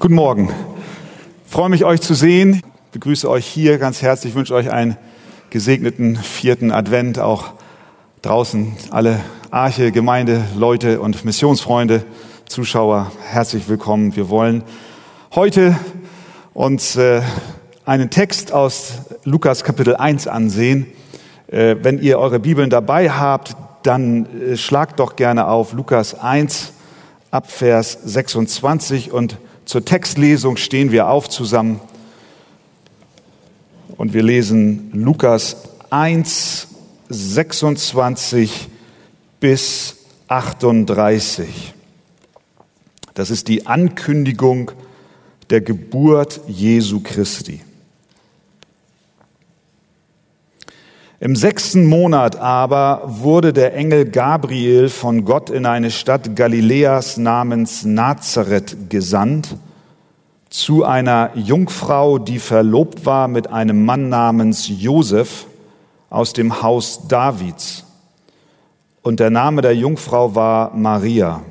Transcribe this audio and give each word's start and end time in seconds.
Guten 0.00 0.14
Morgen. 0.14 0.48
Ich 1.44 1.52
freue 1.52 1.68
mich, 1.68 1.84
euch 1.84 2.00
zu 2.00 2.14
sehen. 2.14 2.54
Ich 2.54 2.92
begrüße 2.92 3.28
euch 3.28 3.44
hier 3.44 3.76
ganz 3.76 4.00
herzlich. 4.00 4.32
Ich 4.32 4.34
wünsche 4.34 4.54
euch 4.54 4.70
einen 4.70 4.96
gesegneten 5.50 6.16
vierten 6.16 6.72
Advent. 6.72 7.18
Auch 7.18 7.52
draußen 8.22 8.72
alle 8.90 9.20
Arche, 9.50 9.92
Gemeinde, 9.92 10.42
Leute 10.56 11.02
und 11.02 11.26
Missionsfreunde, 11.26 12.02
Zuschauer, 12.46 13.12
herzlich 13.26 13.68
willkommen. 13.68 14.16
Wir 14.16 14.30
wollen 14.30 14.62
heute 15.34 15.78
uns 16.54 16.96
äh, 16.96 17.20
einen 17.84 18.08
Text 18.08 18.54
aus 18.54 19.02
Lukas 19.24 19.64
Kapitel 19.64 19.96
1 19.96 20.28
ansehen. 20.28 20.86
Äh, 21.46 21.76
wenn 21.82 22.00
ihr 22.00 22.18
eure 22.18 22.40
Bibeln 22.40 22.70
dabei 22.70 23.10
habt, 23.10 23.54
dann 23.82 24.24
äh, 24.40 24.56
schlagt 24.56 24.98
doch 24.98 25.16
gerne 25.16 25.46
auf 25.46 25.74
Lukas 25.74 26.18
1 26.18 26.72
ab 27.30 27.50
Vers 27.50 27.98
26 28.02 29.12
und 29.12 29.36
zur 29.70 29.84
Textlesung 29.84 30.56
stehen 30.56 30.90
wir 30.90 31.08
auf 31.08 31.28
zusammen 31.28 31.78
und 33.96 34.14
wir 34.14 34.24
lesen 34.24 34.90
Lukas 34.92 35.68
1, 35.90 36.66
26 37.08 38.68
bis 39.38 39.98
38. 40.26 41.72
Das 43.14 43.30
ist 43.30 43.46
die 43.46 43.68
Ankündigung 43.68 44.72
der 45.50 45.60
Geburt 45.60 46.40
Jesu 46.48 46.98
Christi. 46.98 47.60
Im 51.22 51.36
sechsten 51.36 51.84
Monat 51.84 52.34
aber 52.34 53.02
wurde 53.04 53.52
der 53.52 53.74
Engel 53.74 54.06
Gabriel 54.06 54.88
von 54.88 55.26
Gott 55.26 55.50
in 55.50 55.66
eine 55.66 55.90
Stadt 55.90 56.34
Galiläas 56.34 57.18
namens 57.18 57.84
Nazareth 57.84 58.88
gesandt, 58.88 59.54
zu 60.50 60.84
einer 60.84 61.30
Jungfrau, 61.34 62.18
die 62.18 62.38
verlobt 62.38 63.06
war 63.06 63.28
mit 63.28 63.50
einem 63.50 63.84
Mann 63.84 64.08
namens 64.08 64.68
Josef 64.68 65.46
aus 66.10 66.32
dem 66.32 66.60
Haus 66.62 67.08
Davids. 67.08 67.84
Und 69.02 69.20
der 69.20 69.30
Name 69.30 69.62
der 69.62 69.74
Jungfrau 69.74 70.34
war 70.34 70.74
Maria. 70.74 71.42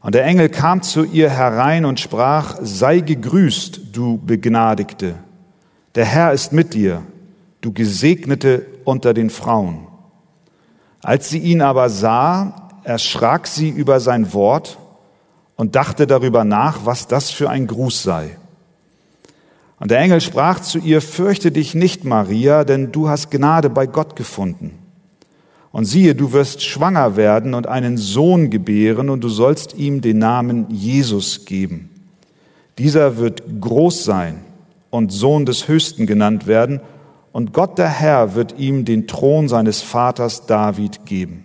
Und 0.00 0.14
der 0.14 0.24
Engel 0.24 0.48
kam 0.48 0.82
zu 0.82 1.04
ihr 1.04 1.30
herein 1.30 1.84
und 1.84 2.00
sprach, 2.00 2.56
sei 2.60 3.00
gegrüßt, 3.00 3.82
du 3.92 4.18
Begnadigte. 4.18 5.14
Der 5.94 6.06
Herr 6.06 6.32
ist 6.32 6.52
mit 6.52 6.74
dir 6.74 7.02
du 7.62 7.72
Gesegnete 7.72 8.66
unter 8.84 9.14
den 9.14 9.30
Frauen. 9.30 9.86
Als 11.02 11.30
sie 11.30 11.38
ihn 11.38 11.62
aber 11.62 11.88
sah, 11.88 12.70
erschrak 12.84 13.46
sie 13.46 13.70
über 13.70 14.00
sein 14.00 14.32
Wort 14.34 14.78
und 15.62 15.76
dachte 15.76 16.08
darüber 16.08 16.42
nach, 16.42 16.86
was 16.86 17.06
das 17.06 17.30
für 17.30 17.48
ein 17.48 17.68
Gruß 17.68 18.02
sei. 18.02 18.36
Und 19.78 19.92
der 19.92 20.00
Engel 20.00 20.20
sprach 20.20 20.58
zu 20.58 20.80
ihr, 20.80 21.00
fürchte 21.00 21.52
dich 21.52 21.76
nicht, 21.76 22.02
Maria, 22.02 22.64
denn 22.64 22.90
du 22.90 23.08
hast 23.08 23.30
Gnade 23.30 23.70
bei 23.70 23.86
Gott 23.86 24.16
gefunden. 24.16 24.72
Und 25.70 25.84
siehe, 25.84 26.16
du 26.16 26.32
wirst 26.32 26.64
schwanger 26.64 27.14
werden 27.14 27.54
und 27.54 27.68
einen 27.68 27.96
Sohn 27.96 28.50
gebären, 28.50 29.08
und 29.08 29.22
du 29.22 29.28
sollst 29.28 29.76
ihm 29.78 30.00
den 30.00 30.18
Namen 30.18 30.66
Jesus 30.68 31.44
geben. 31.44 31.90
Dieser 32.78 33.18
wird 33.18 33.44
groß 33.60 34.02
sein 34.02 34.40
und 34.90 35.12
Sohn 35.12 35.46
des 35.46 35.68
Höchsten 35.68 36.08
genannt 36.08 36.48
werden, 36.48 36.80
und 37.30 37.52
Gott 37.52 37.78
der 37.78 37.88
Herr 37.88 38.34
wird 38.34 38.58
ihm 38.58 38.84
den 38.84 39.06
Thron 39.06 39.48
seines 39.48 39.80
Vaters 39.80 40.44
David 40.46 41.06
geben. 41.06 41.44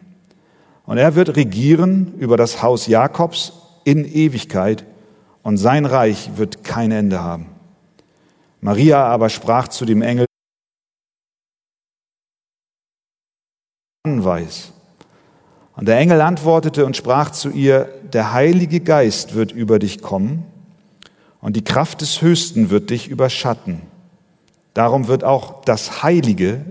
Und 0.87 0.97
er 0.97 1.13
wird 1.13 1.35
regieren 1.35 2.15
über 2.17 2.35
das 2.35 2.63
Haus 2.63 2.87
Jakobs 2.87 3.53
in 3.87 4.03
Ewigkeit, 4.03 4.85
und 5.43 5.55
sein 5.55 5.85
Reich 5.85 6.31
wird 6.35 6.65
kein 6.65 6.91
Ende 6.91 7.21
haben. 7.21 7.45
Maria 8.59 9.05
aber 9.05 9.29
sprach 9.29 9.69
zu 9.69 9.85
dem 9.85 10.01
Engel, 10.01 10.25
weiß. 14.03 14.73
Und 15.77 15.87
der 15.87 15.99
Engel 15.99 16.19
antwortete 16.19 16.85
und 16.85 16.97
sprach 16.97 17.31
zu 17.31 17.49
ihr, 17.49 17.87
der 18.11 18.33
Heilige 18.33 18.81
Geist 18.81 19.35
wird 19.35 19.53
über 19.53 19.79
dich 19.79 20.01
kommen 20.01 20.43
und 21.39 21.55
die 21.55 21.63
Kraft 21.63 22.01
des 22.01 22.21
Höchsten 22.21 22.69
wird 22.69 22.89
dich 22.89 23.07
überschatten. 23.07 23.83
Darum 24.73 25.07
wird 25.07 25.23
auch 25.23 25.63
das 25.63 26.03
Heilige, 26.03 26.65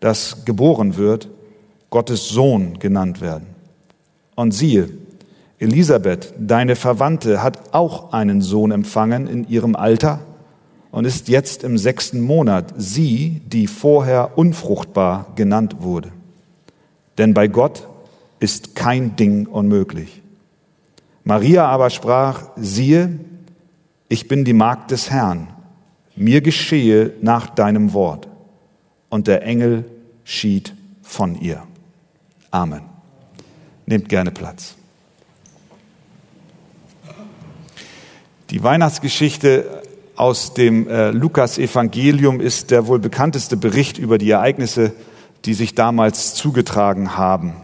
das 0.00 0.46
geboren 0.46 0.96
wird, 0.96 1.28
Gottes 1.90 2.30
Sohn 2.30 2.78
genannt 2.78 3.20
werden. 3.20 3.48
Und 4.34 4.52
siehe, 4.52 4.88
Elisabeth, 5.58 6.34
deine 6.38 6.76
Verwandte, 6.76 7.42
hat 7.42 7.74
auch 7.74 8.12
einen 8.12 8.42
Sohn 8.42 8.70
empfangen 8.70 9.26
in 9.26 9.48
ihrem 9.48 9.74
Alter 9.74 10.20
und 10.90 11.04
ist 11.04 11.28
jetzt 11.28 11.64
im 11.64 11.78
sechsten 11.78 12.20
Monat, 12.20 12.74
sie, 12.76 13.42
die 13.46 13.66
vorher 13.66 14.38
unfruchtbar 14.38 15.32
genannt 15.34 15.76
wurde. 15.80 16.12
Denn 17.18 17.34
bei 17.34 17.48
Gott 17.48 17.88
ist 18.38 18.76
kein 18.76 19.16
Ding 19.16 19.46
unmöglich. 19.46 20.22
Maria 21.24 21.66
aber 21.66 21.90
sprach, 21.90 22.50
siehe, 22.56 23.18
ich 24.08 24.28
bin 24.28 24.44
die 24.44 24.52
Magd 24.52 24.92
des 24.92 25.10
Herrn 25.10 25.48
mir 26.18 26.40
geschehe 26.40 27.14
nach 27.20 27.48
deinem 27.48 27.92
Wort. 27.92 28.28
Und 29.08 29.26
der 29.26 29.42
Engel 29.42 29.84
schied 30.24 30.74
von 31.02 31.40
ihr. 31.40 31.62
Amen. 32.50 32.82
Nehmt 33.86 34.08
gerne 34.08 34.30
Platz. 34.30 34.74
Die 38.50 38.62
Weihnachtsgeschichte 38.62 39.82
aus 40.16 40.54
dem 40.54 40.88
äh, 40.88 41.10
Lukas-Evangelium 41.10 42.40
ist 42.40 42.70
der 42.70 42.86
wohl 42.86 42.98
bekannteste 42.98 43.56
Bericht 43.58 43.98
über 43.98 44.16
die 44.16 44.30
Ereignisse, 44.30 44.92
die 45.44 45.52
sich 45.52 45.74
damals 45.74 46.34
zugetragen 46.34 47.16
haben. 47.16 47.54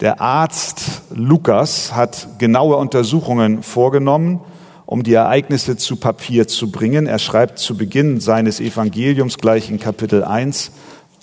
Der 0.00 0.20
Arzt 0.20 1.02
Lukas 1.14 1.94
hat 1.94 2.28
genaue 2.38 2.76
Untersuchungen 2.76 3.62
vorgenommen 3.62 4.40
um 4.92 5.02
die 5.02 5.14
Ereignisse 5.14 5.78
zu 5.78 5.96
Papier 5.96 6.46
zu 6.46 6.70
bringen. 6.70 7.06
Er 7.06 7.18
schreibt 7.18 7.58
zu 7.58 7.78
Beginn 7.78 8.20
seines 8.20 8.60
Evangeliums 8.60 9.38
gleich 9.38 9.70
in 9.70 9.80
Kapitel 9.80 10.22
1 10.22 10.70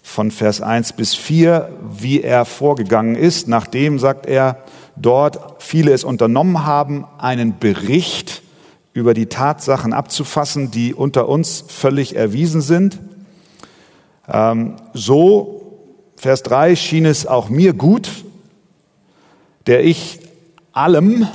von 0.02 0.32
Vers 0.32 0.62
1 0.62 0.94
bis 0.94 1.14
4, 1.14 1.70
wie 2.00 2.24
er 2.24 2.46
vorgegangen 2.46 3.16
ist. 3.16 3.48
Nachdem, 3.48 4.00
sagt 4.00 4.26
er, 4.26 4.64
dort 4.96 5.62
viele 5.62 5.92
es 5.92 6.04
unternommen 6.04 6.66
haben, 6.66 7.06
einen 7.20 7.60
Bericht 7.60 8.42
über 9.00 9.14
die 9.14 9.28
Tatsachen 9.28 9.94
abzufassen, 9.94 10.70
die 10.70 10.94
unter 10.94 11.28
uns 11.28 11.64
völlig 11.68 12.16
erwiesen 12.16 12.62
sind. 12.62 13.00
Ähm, 14.28 14.76
so, 14.94 15.80
Vers 16.16 16.44
3, 16.44 16.76
schien 16.76 17.06
es 17.06 17.26
auch 17.26 17.50
mir 17.50 17.74
gut, 17.74 18.26
der 19.66 19.84
ich 19.84 20.20
allem, 20.74 21.28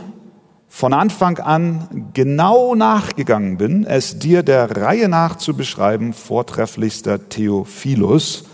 von 0.69 0.93
Anfang 0.93 1.39
an 1.39 2.11
genau 2.15 2.75
nachgegangen 2.75 3.59
bin, 3.59 3.87
es 3.87 4.19
dir 4.19 4.43
der 4.43 4.77
Reihe 4.77 5.09
nach 5.09 5.37
zu 5.37 5.57
beschreiben, 5.57 6.13
vortrefflichster 6.13 7.29
Theophilus, 7.29 8.47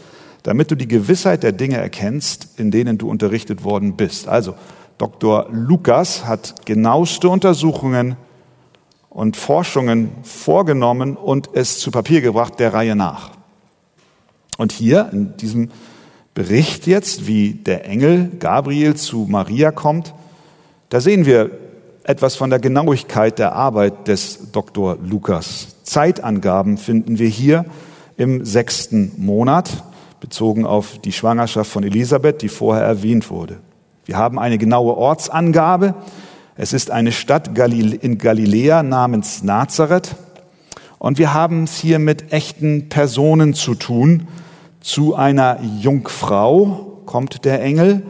damit 0.42 0.70
du 0.70 0.74
die 0.74 0.86
Gewissheit 0.86 1.42
der 1.42 1.52
Dinge 1.52 1.78
erkennst, 1.78 2.58
in 2.58 2.70
denen 2.70 2.98
du 2.98 3.08
unterrichtet 3.08 3.64
worden 3.64 3.96
bist. 3.96 4.28
Also, 4.28 4.54
Dr. 4.98 5.46
Lukas 5.50 6.26
hat 6.26 6.66
genaueste 6.66 7.30
Untersuchungen 7.30 8.16
und 9.10 9.36
Forschungen 9.36 10.10
vorgenommen 10.22 11.16
und 11.16 11.50
es 11.52 11.78
zu 11.80 11.90
Papier 11.90 12.20
gebracht, 12.20 12.58
der 12.58 12.72
Reihe 12.72 12.96
nach. 12.96 13.32
Und 14.56 14.72
hier 14.72 15.10
in 15.12 15.36
diesem 15.36 15.70
Bericht 16.32 16.86
jetzt, 16.86 17.26
wie 17.26 17.54
der 17.54 17.86
Engel 17.86 18.30
Gabriel 18.38 18.94
zu 18.94 19.26
Maria 19.28 19.72
kommt, 19.72 20.14
da 20.88 21.00
sehen 21.00 21.26
wir 21.26 21.50
etwas 22.04 22.36
von 22.36 22.50
der 22.50 22.60
Genauigkeit 22.60 23.38
der 23.38 23.52
Arbeit 23.52 24.08
des 24.08 24.52
Dr. 24.52 24.96
Lukas. 25.02 25.76
Zeitangaben 25.82 26.78
finden 26.78 27.18
wir 27.18 27.28
hier 27.28 27.64
im 28.16 28.44
sechsten 28.44 29.12
Monat, 29.16 29.82
bezogen 30.20 30.66
auf 30.66 30.98
die 30.98 31.12
Schwangerschaft 31.12 31.70
von 31.70 31.82
Elisabeth, 31.82 32.42
die 32.42 32.48
vorher 32.48 32.84
erwähnt 32.84 33.30
wurde. 33.30 33.58
Wir 34.04 34.16
haben 34.16 34.38
eine 34.38 34.58
genaue 34.58 34.96
Ortsangabe. 34.96 35.94
Es 36.62 36.74
ist 36.74 36.90
eine 36.90 37.10
Stadt 37.10 37.56
in 37.56 38.18
Galiläa 38.18 38.82
namens 38.82 39.42
Nazareth. 39.42 40.14
Und 40.98 41.16
wir 41.16 41.32
haben 41.32 41.64
es 41.64 41.78
hier 41.78 41.98
mit 41.98 42.34
echten 42.34 42.90
Personen 42.90 43.54
zu 43.54 43.74
tun. 43.74 44.28
Zu 44.82 45.14
einer 45.14 45.58
Jungfrau 45.80 46.98
kommt 47.06 47.46
der 47.46 47.62
Engel 47.62 48.02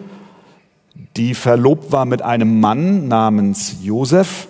die 1.17 1.35
verlobt 1.35 1.93
war 1.93 2.05
mit 2.05 2.23
einem 2.23 2.61
Mann 2.61 3.09
namens 3.09 3.77
Josef 3.83 4.49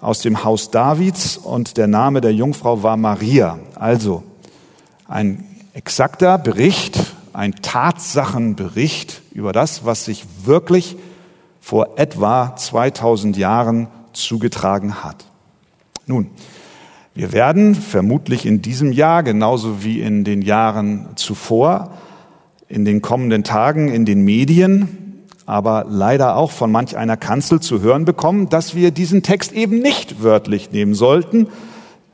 aus 0.00 0.20
dem 0.20 0.44
Haus 0.44 0.70
Davids 0.70 1.36
und 1.36 1.76
der 1.76 1.88
Name 1.88 2.20
der 2.20 2.32
Jungfrau 2.32 2.82
war 2.82 2.96
Maria. 2.96 3.58
Also 3.74 4.22
ein 5.08 5.44
exakter 5.74 6.38
Bericht, 6.38 6.98
ein 7.32 7.54
Tatsachenbericht 7.56 9.22
über 9.32 9.52
das, 9.52 9.84
was 9.84 10.04
sich 10.04 10.24
wirklich 10.44 10.96
vor 11.66 11.94
etwa 11.96 12.54
2000 12.54 13.36
Jahren 13.36 13.88
zugetragen 14.12 15.02
hat. 15.02 15.24
Nun, 16.06 16.30
wir 17.12 17.32
werden 17.32 17.74
vermutlich 17.74 18.46
in 18.46 18.62
diesem 18.62 18.92
Jahr, 18.92 19.24
genauso 19.24 19.82
wie 19.82 20.00
in 20.00 20.22
den 20.22 20.42
Jahren 20.42 21.08
zuvor, 21.16 21.90
in 22.68 22.84
den 22.84 23.02
kommenden 23.02 23.42
Tagen 23.42 23.88
in 23.88 24.04
den 24.04 24.24
Medien, 24.24 25.24
aber 25.44 25.86
leider 25.88 26.36
auch 26.36 26.52
von 26.52 26.70
manch 26.70 26.96
einer 26.96 27.16
Kanzel 27.16 27.58
zu 27.58 27.80
hören 27.80 28.04
bekommen, 28.04 28.48
dass 28.48 28.76
wir 28.76 28.92
diesen 28.92 29.24
Text 29.24 29.50
eben 29.50 29.80
nicht 29.80 30.22
wörtlich 30.22 30.70
nehmen 30.70 30.94
sollten, 30.94 31.48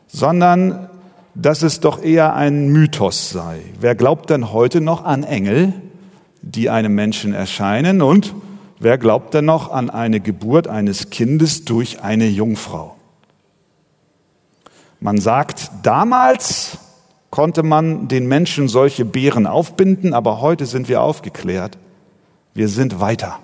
sondern 0.07 0.89
dass 1.35 1.61
es 1.61 1.81
doch 1.81 2.03
eher 2.03 2.35
ein 2.35 2.69
Mythos 2.69 3.29
sei. 3.29 3.61
Wer 3.79 3.97
glaubt 3.97 4.31
denn 4.31 4.51
heute 4.51 4.81
noch 4.81 5.05
an 5.05 5.25
Engel, 5.25 5.75
die 6.41 6.71
einem 6.71 6.95
Menschen 6.95 7.35
erscheinen? 7.35 8.01
Und 8.01 8.35
wer 8.83 8.99
glaubt 8.99 9.35
denn 9.35 9.45
noch 9.45 9.71
an 9.71 9.91
eine 9.91 10.21
Geburt 10.21 10.69
eines 10.69 11.11
Kindes 11.11 11.65
durch 11.65 12.03
eine 12.03 12.27
Jungfrau? 12.27 12.97
Man 15.01 15.19
sagt, 15.19 15.71
damals 15.83 16.79
konnte 17.31 17.63
man 17.63 18.09
den 18.09 18.29
Menschen 18.29 18.69
solche 18.69 19.05
Beeren 19.05 19.47
aufbinden, 19.47 20.15
aber 20.15 20.41
heute 20.41 20.67
sind 20.67 20.89
wir 20.89 21.01
aufgeklärt. 21.01 21.79
Wir 22.55 22.69
sind 22.69 23.01
weiter. 23.01 23.39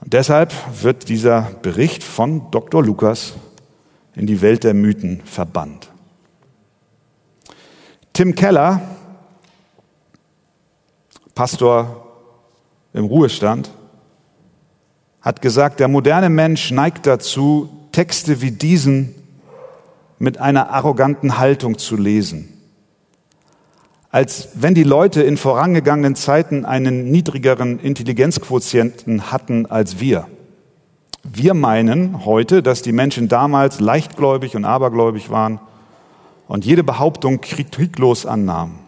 Und 0.00 0.12
deshalb 0.12 0.52
wird 0.82 1.08
dieser 1.08 1.42
Bericht 1.62 2.04
von 2.04 2.50
Dr. 2.50 2.84
Lukas 2.84 3.34
in 4.14 4.26
die 4.26 4.42
Welt 4.42 4.64
der 4.64 4.74
Mythen 4.74 5.22
verbannt. 5.24 5.90
Tim 8.12 8.34
Keller, 8.34 8.82
Pastor 11.34 12.03
im 12.94 13.04
Ruhestand, 13.04 13.70
hat 15.20 15.42
gesagt, 15.42 15.80
der 15.80 15.88
moderne 15.88 16.30
Mensch 16.30 16.70
neigt 16.70 17.06
dazu, 17.06 17.68
Texte 17.92 18.40
wie 18.40 18.50
diesen 18.50 19.14
mit 20.18 20.38
einer 20.38 20.70
arroganten 20.70 21.38
Haltung 21.38 21.76
zu 21.78 21.96
lesen. 21.96 22.48
Als 24.10 24.50
wenn 24.54 24.74
die 24.74 24.84
Leute 24.84 25.22
in 25.22 25.36
vorangegangenen 25.36 26.14
Zeiten 26.14 26.64
einen 26.64 27.10
niedrigeren 27.10 27.80
Intelligenzquotienten 27.80 29.32
hatten 29.32 29.66
als 29.66 29.98
wir. 29.98 30.28
Wir 31.24 31.54
meinen 31.54 32.24
heute, 32.24 32.62
dass 32.62 32.82
die 32.82 32.92
Menschen 32.92 33.28
damals 33.28 33.80
leichtgläubig 33.80 34.54
und 34.54 34.64
abergläubig 34.64 35.30
waren 35.30 35.58
und 36.46 36.64
jede 36.64 36.84
Behauptung 36.84 37.40
kritiklos 37.40 38.24
annahmen. 38.26 38.78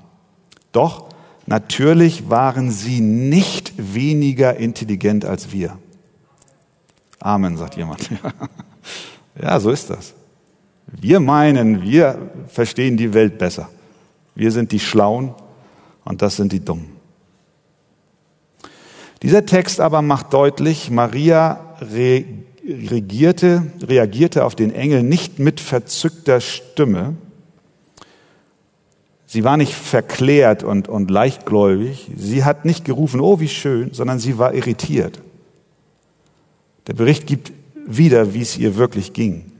Doch 0.70 1.06
natürlich 1.46 2.28
waren 2.28 2.70
sie 2.70 3.00
nicht 3.00 3.75
weniger 3.76 4.56
intelligent 4.56 5.25
als 5.25 5.52
wir. 5.52 5.78
Amen, 7.20 7.56
sagt 7.56 7.76
jemand. 7.76 8.10
Ja, 9.40 9.60
so 9.60 9.70
ist 9.70 9.90
das. 9.90 10.14
Wir 10.87 11.20
meinen, 11.20 11.82
wir 11.82 12.31
verstehen 12.48 12.96
die 12.96 13.12
Welt 13.12 13.37
besser. 13.38 13.69
Wir 14.34 14.50
sind 14.50 14.72
die 14.72 14.81
Schlauen 14.81 15.34
und 16.04 16.22
das 16.22 16.37
sind 16.37 16.52
die 16.52 16.64
Dummen. 16.64 16.96
Dieser 19.22 19.44
Text 19.46 19.81
aber 19.81 20.02
macht 20.02 20.32
deutlich, 20.32 20.90
Maria 20.90 21.75
reagierte, 22.62 23.72
reagierte 23.82 24.44
auf 24.44 24.54
den 24.54 24.72
Engel 24.72 25.02
nicht 25.02 25.38
mit 25.38 25.60
verzückter 25.60 26.40
Stimme. 26.40 27.16
Sie 29.26 29.43
war 29.43 29.56
nicht 29.56 29.75
verklärt 29.75 30.62
und, 30.62 30.88
und 30.88 31.11
leichtgläubig. 31.11 32.11
Sie 32.17 32.44
hat 32.44 32.64
nicht 32.64 32.84
gerufen, 32.84 33.20
oh 33.20 33.40
wie 33.40 33.49
schön, 33.49 33.93
sondern 33.93 34.20
sie 34.20 34.38
war 34.38 34.55
irritiert. 34.55 35.20
Der 36.87 36.94
Bericht 36.94 37.26
gibt 37.26 37.52
wieder, 37.87 38.34
wie 38.34 38.43
es 38.43 38.56
ihr 38.56 38.76
wirklich 38.76 39.12
ging. 39.12 39.52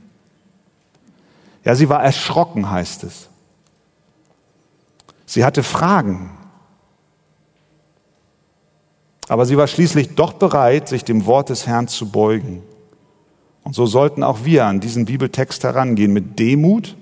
Ja, 1.65 1.75
sie 1.75 1.89
war 1.89 2.01
erschrocken, 2.01 2.71
heißt 2.71 3.03
es. 3.03 3.27
Sie 5.25 5.43
hatte 5.43 5.63
Fragen. 5.63 6.31
Aber 9.27 9.45
sie 9.45 9.57
war 9.57 9.67
schließlich 9.67 10.15
doch 10.15 10.31
bereit, 10.31 10.87
sich 10.87 11.03
dem 11.03 11.25
Wort 11.25 11.49
des 11.49 11.67
Herrn 11.67 11.89
zu 11.89 12.09
beugen. 12.09 12.63
Und 13.63 13.75
so 13.75 13.85
sollten 13.85 14.23
auch 14.23 14.45
wir 14.45 14.65
an 14.65 14.79
diesen 14.79 15.03
Bibeltext 15.03 15.65
herangehen 15.65 16.13
mit 16.13 16.39
Demut 16.39 16.95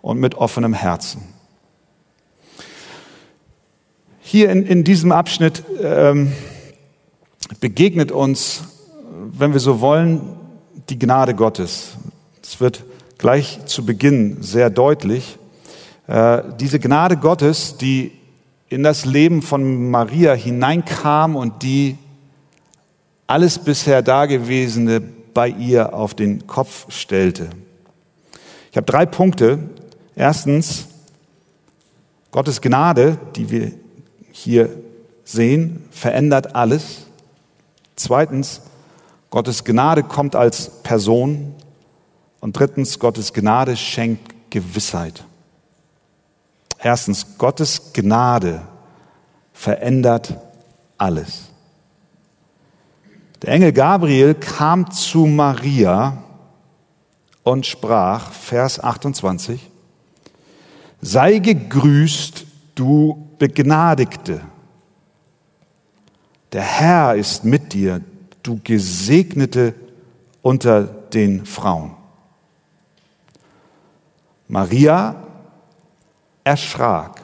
und 0.00 0.18
mit 0.18 0.36
offenem 0.36 0.72
Herzen. 0.72 1.33
Hier 4.26 4.50
in, 4.50 4.64
in 4.64 4.84
diesem 4.84 5.12
Abschnitt 5.12 5.62
ähm, 5.82 6.32
begegnet 7.60 8.10
uns, 8.10 8.62
wenn 9.30 9.52
wir 9.52 9.60
so 9.60 9.82
wollen, 9.82 10.22
die 10.88 10.98
Gnade 10.98 11.34
Gottes. 11.34 11.90
Es 12.42 12.58
wird 12.58 12.84
gleich 13.18 13.66
zu 13.66 13.84
Beginn 13.84 14.42
sehr 14.42 14.70
deutlich. 14.70 15.38
Äh, 16.06 16.42
diese 16.58 16.80
Gnade 16.80 17.18
Gottes, 17.18 17.76
die 17.76 18.12
in 18.70 18.82
das 18.82 19.04
Leben 19.04 19.42
von 19.42 19.90
Maria 19.90 20.32
hineinkam 20.32 21.36
und 21.36 21.62
die 21.62 21.98
alles 23.26 23.58
bisher 23.58 24.00
Dagewesene 24.00 25.02
bei 25.34 25.48
ihr 25.50 25.92
auf 25.92 26.14
den 26.14 26.46
Kopf 26.46 26.90
stellte. 26.90 27.50
Ich 28.70 28.78
habe 28.78 28.86
drei 28.86 29.04
Punkte. 29.04 29.58
Erstens, 30.16 30.88
Gottes 32.30 32.62
Gnade, 32.62 33.18
die 33.36 33.50
wir 33.50 33.83
hier 34.36 34.68
sehen, 35.22 35.88
verändert 35.92 36.56
alles. 36.56 37.06
Zweitens, 37.94 38.62
Gottes 39.30 39.62
Gnade 39.62 40.02
kommt 40.02 40.34
als 40.34 40.82
Person. 40.82 41.54
Und 42.40 42.58
drittens, 42.58 42.98
Gottes 42.98 43.32
Gnade 43.32 43.76
schenkt 43.76 44.34
Gewissheit. 44.50 45.24
Erstens, 46.80 47.38
Gottes 47.38 47.92
Gnade 47.92 48.62
verändert 49.52 50.36
alles. 50.98 51.44
Der 53.42 53.52
Engel 53.52 53.72
Gabriel 53.72 54.34
kam 54.34 54.90
zu 54.90 55.26
Maria 55.26 56.24
und 57.44 57.66
sprach, 57.66 58.32
Vers 58.32 58.82
28, 58.82 59.70
sei 61.00 61.38
gegrüßt, 61.38 62.46
du 62.74 63.23
Begnadigte. 63.38 64.40
Der 66.52 66.62
Herr 66.62 67.14
ist 67.14 67.44
mit 67.44 67.72
dir, 67.72 68.00
du 68.42 68.60
Gesegnete 68.62 69.74
unter 70.42 70.82
den 70.84 71.46
Frauen. 71.46 71.96
Maria 74.46 75.16
erschrak. 76.44 77.22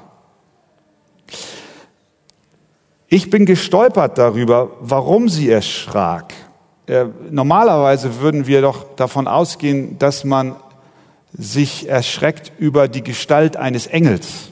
Ich 3.08 3.28
bin 3.28 3.44
gestolpert 3.44 4.18
darüber, 4.18 4.70
warum 4.80 5.28
sie 5.28 5.50
erschrak. 5.50 6.32
Äh, 6.86 7.06
normalerweise 7.30 8.20
würden 8.20 8.46
wir 8.46 8.62
doch 8.62 8.96
davon 8.96 9.28
ausgehen, 9.28 9.98
dass 9.98 10.24
man 10.24 10.56
sich 11.32 11.88
erschreckt 11.88 12.52
über 12.58 12.88
die 12.88 13.02
Gestalt 13.02 13.56
eines 13.56 13.86
Engels, 13.86 14.49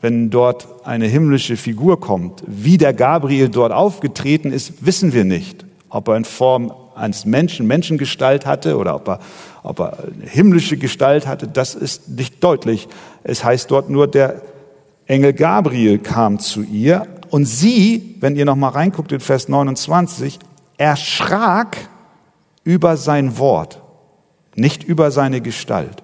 wenn 0.00 0.30
dort 0.30 0.86
eine 0.86 1.06
himmlische 1.06 1.56
Figur 1.56 2.00
kommt. 2.00 2.42
Wie 2.46 2.78
der 2.78 2.92
Gabriel 2.92 3.48
dort 3.48 3.72
aufgetreten 3.72 4.52
ist, 4.52 4.86
wissen 4.86 5.12
wir 5.12 5.24
nicht. 5.24 5.64
Ob 5.88 6.08
er 6.08 6.16
in 6.16 6.24
Form 6.24 6.72
eines 6.94 7.24
Menschen 7.24 7.66
Menschengestalt 7.66 8.46
hatte 8.46 8.76
oder 8.76 8.94
ob 8.94 9.08
er, 9.08 9.20
ob 9.62 9.80
er 9.80 9.98
eine 9.98 10.28
himmlische 10.28 10.76
Gestalt 10.76 11.26
hatte, 11.26 11.48
das 11.48 11.74
ist 11.74 12.08
nicht 12.08 12.42
deutlich. 12.42 12.88
Es 13.24 13.42
heißt 13.44 13.70
dort 13.70 13.90
nur, 13.90 14.06
der 14.06 14.42
Engel 15.06 15.32
Gabriel 15.32 15.98
kam 15.98 16.38
zu 16.38 16.62
ihr 16.62 17.06
und 17.30 17.46
sie, 17.46 18.16
wenn 18.20 18.36
ihr 18.36 18.44
noch 18.44 18.56
mal 18.56 18.68
reinguckt 18.68 19.12
in 19.12 19.20
Vers 19.20 19.48
29, 19.48 20.38
erschrak 20.76 21.76
über 22.62 22.96
sein 22.96 23.38
Wort, 23.38 23.80
nicht 24.54 24.84
über 24.84 25.10
seine 25.10 25.40
Gestalt. 25.40 26.02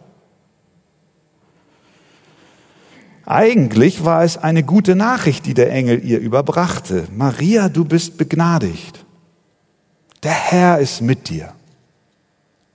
Eigentlich 3.26 4.04
war 4.04 4.22
es 4.22 4.36
eine 4.36 4.62
gute 4.62 4.94
Nachricht, 4.94 5.46
die 5.46 5.54
der 5.54 5.70
Engel 5.70 6.04
ihr 6.04 6.18
überbrachte. 6.18 7.08
Maria, 7.14 7.68
du 7.68 7.84
bist 7.84 8.18
begnadigt. 8.18 9.04
Der 10.22 10.32
Herr 10.32 10.78
ist 10.78 11.00
mit 11.00 11.28
dir. 11.28 11.52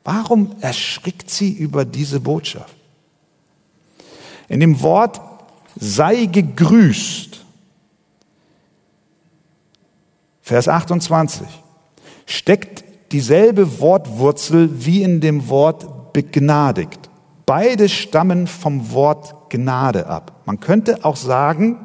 Warum 0.03 0.55
erschrickt 0.61 1.29
sie 1.29 1.51
über 1.51 1.85
diese 1.85 2.19
Botschaft? 2.19 2.75
In 4.47 4.59
dem 4.59 4.81
Wort 4.81 5.21
sei 5.75 6.25
gegrüßt 6.25 7.45
Vers 10.41 10.67
28 10.67 11.45
steckt 12.25 12.83
dieselbe 13.11 13.79
Wortwurzel 13.79 14.83
wie 14.83 15.03
in 15.03 15.21
dem 15.21 15.47
Wort 15.47 16.11
begnadigt. 16.11 17.08
Beide 17.49 17.89
stammen 17.89 18.45
vom 18.45 18.91
Wort 18.91 19.49
Gnade 19.49 20.05
ab. 20.05 20.43
Man 20.45 20.59
könnte 20.59 21.03
auch 21.03 21.15
sagen, 21.15 21.79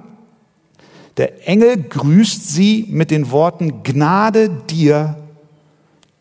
der 1.17 1.49
Engel 1.49 1.85
grüßt 1.85 2.51
sie 2.51 2.87
mit 2.91 3.11
den 3.11 3.31
Worten 3.31 3.83
Gnade 3.83 4.51
dir, 4.51 5.17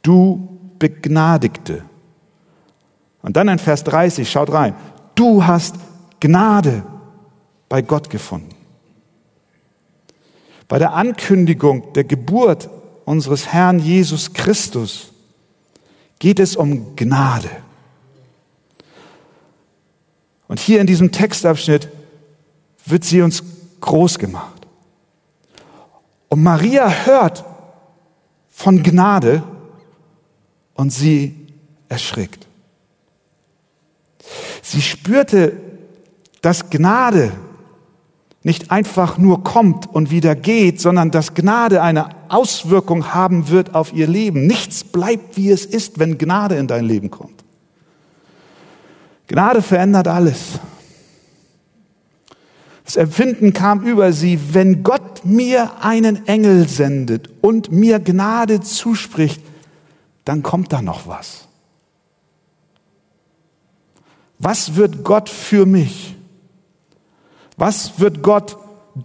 du 0.02 0.48
Begnadigte. 0.80 1.84
Und 3.22 3.36
dann 3.36 3.50
in 3.50 3.60
Vers 3.60 3.84
30, 3.84 4.32
schaut 4.32 4.50
rein, 4.50 4.76
du 5.14 5.46
hast 5.46 5.76
Gnade 6.22 6.84
bei 7.68 7.82
Gott 7.82 8.10
gefunden. 8.10 8.56
Bei 10.70 10.80
der 10.80 10.94
Ankündigung 10.94 11.92
der 11.92 12.06
Geburt 12.06 12.70
unseres 13.04 13.52
Herrn 13.52 13.80
Jesus 13.80 14.32
Christus 14.32 15.12
geht 16.20 16.40
es 16.40 16.56
um 16.56 16.96
Gnade. 16.96 17.50
Und 20.54 20.60
hier 20.60 20.80
in 20.82 20.86
diesem 20.86 21.12
Textabschnitt 21.12 21.90
wird 22.86 23.04
sie 23.04 23.24
uns 23.24 23.42
groß 23.82 24.20
gemacht. 24.20 24.68
Und 26.30 26.44
Maria 26.44 26.88
hört 27.06 27.44
von 28.52 28.84
Gnade 28.84 29.42
und 30.76 30.92
sie 30.92 31.36
erschrickt. 31.90 32.46
Sie 34.62 34.84
spürte, 34.84 35.54
dass 36.44 36.70
Gnade 36.70 37.32
nicht 38.44 38.70
einfach 38.70 39.18
nur 39.18 39.44
kommt 39.44 39.88
und 39.88 40.12
wieder 40.12 40.36
geht, 40.36 40.80
sondern 40.80 41.10
dass 41.10 41.34
Gnade 41.34 41.82
eine 41.82 42.10
Auswirkung 42.30 43.16
haben 43.16 43.50
wird 43.50 43.74
auf 43.74 43.92
ihr 43.92 44.06
Leben. 44.06 44.46
Nichts 44.46 44.84
bleibt, 44.84 45.36
wie 45.36 45.50
es 45.50 45.66
ist, 45.66 45.98
wenn 45.98 46.20
Gnade 46.20 46.58
in 46.58 46.68
dein 46.68 46.86
Leben 46.86 47.10
kommt. 47.10 47.43
Gnade 49.28 49.62
verändert 49.62 50.08
alles. 50.08 50.60
Das 52.86 52.98
Empfinden 52.98 53.54
kam 53.54 53.82
über 53.82 54.12
sie, 54.12 54.54
wenn 54.54 54.84
Gott 54.84 55.26
mir 55.26 55.84
einen 55.84 56.28
Engel 56.28 56.68
sendet 56.68 57.30
und 57.42 57.72
mir 57.72 58.00
Gnade 58.00 58.62
zuspricht, 58.62 59.42
dann 60.26 60.44
kommt 60.44 60.74
da 60.74 60.82
noch 60.82 61.08
was. 61.08 61.48
Was 64.40 64.76
wird 64.76 65.04
Gott 65.04 65.30
für 65.30 65.66
mich? 65.66 66.16
Was 67.56 68.00
wird 68.00 68.22
Gott 68.22 68.58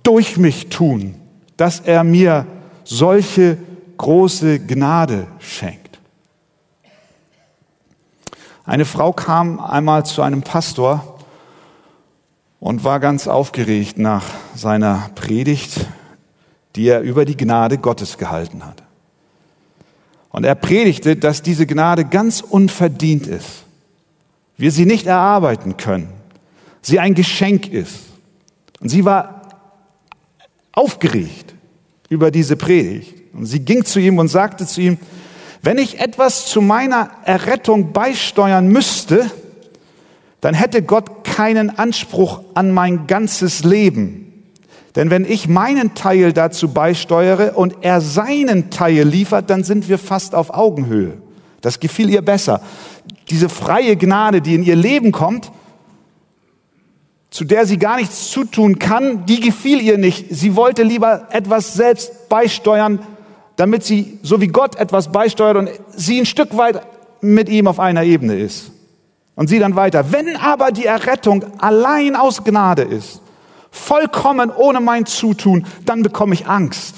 durch 0.03 0.37
mich 0.37 0.69
tun, 0.69 1.15
dass 1.57 1.81
er 1.81 2.03
mir 2.03 2.47
solche 2.85 3.57
große 3.97 4.59
Gnade 4.61 5.29
schenkt? 5.39 5.88
Eine 8.69 8.85
Frau 8.85 9.15
kam 9.15 9.61
einmal 9.61 10.05
zu 10.05 10.21
einem 10.21 10.43
Pastor 10.43 11.19
und 12.61 12.85
war 12.85 13.01
ganz 13.01 13.27
aufgeregt 13.27 13.97
nach 13.97 14.25
seiner 14.55 15.11
Predigt, 15.15 15.87
die 16.77 16.87
er 16.87 17.01
über 17.01 17.25
die 17.25 17.39
Gnade 17.39 17.79
Gottes 17.79 18.19
gehalten 18.19 18.67
hat. 18.67 18.83
Und 20.29 20.45
er 20.45 20.55
predigte, 20.55 21.17
dass 21.17 21.41
diese 21.41 21.67
Gnade 21.67 22.05
ganz 22.05 22.43
unverdient 22.43 23.27
ist. 23.27 23.65
Wir 24.59 24.71
sie 24.71 24.85
nicht 24.85 25.07
erarbeiten 25.07 25.79
können. 25.79 26.13
Sie 26.83 27.01
ein 27.01 27.15
Geschenk 27.15 27.69
ist. 27.69 28.01
Und 28.81 28.91
sie 28.91 29.07
war 29.07 29.49
aufgeregt 30.73 31.55
über 32.11 32.31
diese 32.31 32.57
Predigt. 32.57 33.15
Und 33.33 33.47
sie 33.47 33.61
ging 33.61 33.87
zu 33.87 33.99
ihm 33.99 34.19
und 34.19 34.29
sagte 34.29 34.67
zu 34.67 34.83
ihm, 34.83 34.99
wenn 35.63 35.79
ich 35.79 36.01
etwas 36.01 36.47
zu 36.47 36.61
meiner 36.61 37.11
Errettung 37.25 37.93
beisteuern 37.93 38.69
müsste, 38.69 39.31
dann 40.41 40.55
hätte 40.55 40.83
Gott 40.83 41.25
keinen 41.25 41.77
Anspruch 41.79 42.43
an 42.55 42.73
mein 42.73 43.07
ganzes 43.07 43.65
Leben. 43.65 44.29
Denn 44.95 45.11
wenn 45.11 45.25
ich 45.25 45.49
meinen 45.49 45.95
Teil 45.95 46.33
dazu 46.33 46.69
beisteuere 46.69 47.57
und 47.57 47.77
er 47.83 48.01
seinen 48.01 48.71
Teil 48.71 49.07
liefert, 49.07 49.51
dann 49.51 49.65
sind 49.65 49.89
wir 49.89 49.99
fast 49.99 50.35
auf 50.35 50.51
Augenhöhe. 50.51 51.19
Das 51.61 51.81
gefiel 51.81 52.09
ihr 52.11 52.23
besser. 52.23 52.61
Diese 53.31 53.49
freie 53.49 53.97
Gnade, 53.97 54.41
die 54.41 54.55
in 54.55 54.63
ihr 54.63 54.77
Leben 54.77 55.13
kommt, 55.13 55.51
zu 57.31 57.45
der 57.45 57.67
sie 57.67 57.79
gar 57.79 57.97
nichts 57.97 58.31
zutun 58.31 58.79
kann, 58.79 59.27
die 59.27 59.41
gefiel 59.41 59.81
ihr 59.81 59.99
nicht. 59.99 60.27
Sie 60.31 60.57
wollte 60.57 60.83
lieber 60.83 61.29
etwas 61.31 61.75
selbst 61.75 62.29
beisteuern, 62.29 63.01
damit 63.59 63.83
sie, 63.83 64.21
so 64.23 64.41
wie 64.41 64.47
Gott 64.47 64.77
etwas 64.77 65.11
beisteuert 65.11 65.57
und 65.57 65.69
sie 65.97 66.21
ein 66.21 66.27
Stück 66.27 66.57
weit 66.57 66.81
mit 67.21 67.49
ihm 67.49 67.67
auf 67.67 67.81
einer 67.81 68.05
Ebene 68.05 68.39
ist. 68.39 68.71
Und 69.35 69.49
sie 69.49 69.59
dann 69.59 69.75
weiter. 69.75 70.13
Wenn 70.13 70.37
aber 70.37 70.71
die 70.71 70.87
Errettung 70.87 71.45
allein 71.59 72.15
aus 72.15 72.45
Gnade 72.45 72.83
ist, 72.83 73.21
vollkommen 73.73 74.51
ohne 74.51 74.81
mein 74.81 75.07
Zutun, 75.07 75.67
dann 75.85 76.05
bekomme 76.05 76.35
ich 76.35 76.47
Angst. 76.47 76.95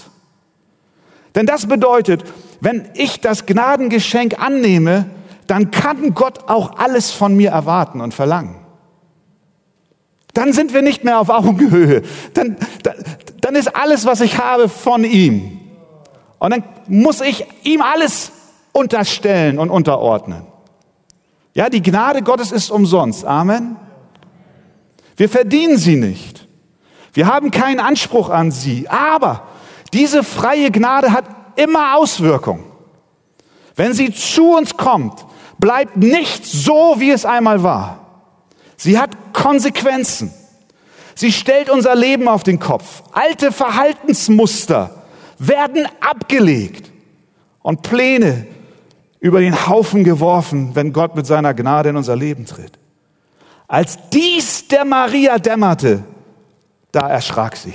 Denn 1.35 1.47
das 1.47 1.67
bedeutet, 1.67 2.25
wenn 2.61 2.91
ich 2.93 3.21
das 3.21 3.47
Gnadengeschenk 3.47 4.39
annehme, 4.39 5.07
dann 5.47 5.71
kann 5.71 6.13
Gott 6.15 6.51
auch 6.51 6.79
alles 6.79 7.11
von 7.11 7.35
mir 7.35 7.51
erwarten 7.51 8.03
und 8.03 8.13
verlangen. 8.13 8.57
Dann 10.35 10.53
sind 10.53 10.75
wir 10.75 10.83
nicht 10.83 11.05
mehr 11.05 11.21
auf 11.21 11.31
Augenhöhe. 11.31 12.03
Dann, 12.35 12.57
dann, 12.83 12.97
dann 13.41 13.55
ist 13.55 13.75
alles, 13.75 14.05
was 14.05 14.21
ich 14.21 14.37
habe, 14.37 14.69
von 14.69 15.05
ihm. 15.05 15.60
Und 16.41 16.51
dann 16.51 16.65
muss 16.89 17.21
ich 17.21 17.47
ihm 17.63 17.83
alles 17.83 18.33
unterstellen 18.73 19.59
und 19.59 19.71
unterordnen. 19.71 20.47
Ja, 21.55 21.69
die 21.69 21.83
Gnade 21.83 22.23
Gottes 22.23 22.51
ist 22.51 22.71
umsonst. 22.71 23.25
Amen. 23.25 23.77
Wir 25.17 25.29
verdienen 25.29 25.77
sie 25.77 25.97
nicht. 25.97 26.49
Wir 27.13 27.27
haben 27.27 27.51
keinen 27.51 27.79
Anspruch 27.79 28.31
an 28.31 28.51
sie. 28.51 28.89
Aber 28.89 29.49
diese 29.93 30.25
freie 30.25 30.71
Gnade 30.71 31.13
hat 31.13 31.27
immer 31.57 31.97
Auswirkungen. 31.97 32.65
Wenn 33.77 33.93
sie 33.93 34.13
zu 34.13 34.57
uns 34.57 34.77
kommt, 34.79 35.27
bleibt 35.59 35.99
nichts 35.99 36.53
so, 36.53 36.95
wie 36.99 37.11
es 37.11 37.27
einmal 37.27 37.63
war. 37.63 38.07
Sie 38.79 38.99
hat 38.99 39.11
Konsequenzen. 39.35 40.33
Sie 41.15 41.33
stellt 41.33 41.69
unser 41.69 41.95
Leben 41.95 42.29
auf 42.29 42.45
den 42.45 42.59
Kopf. 42.59 43.03
Alte 43.13 43.53
Verhaltensmuster 43.53 45.00
werden 45.41 45.89
abgelegt 46.01 46.93
und 47.63 47.83
Pläne 47.83 48.47
über 49.21 49.41
den 49.41 49.67
Haufen 49.67 50.05
geworfen, 50.05 50.75
wenn 50.75 50.93
Gott 50.93 51.17
mit 51.17 51.27
seiner 51.27 51.55
Gnade 51.55 51.89
in 51.89 51.97
unser 51.97 52.15
Leben 52.15 52.47
tritt. 52.47 52.79
Als 53.67 53.99
dies 54.11 54.69
der 54.69 54.85
Maria 54.85 55.39
dämmerte, 55.39 56.05
da 56.93 57.09
erschrak 57.09 57.57
sie. 57.57 57.75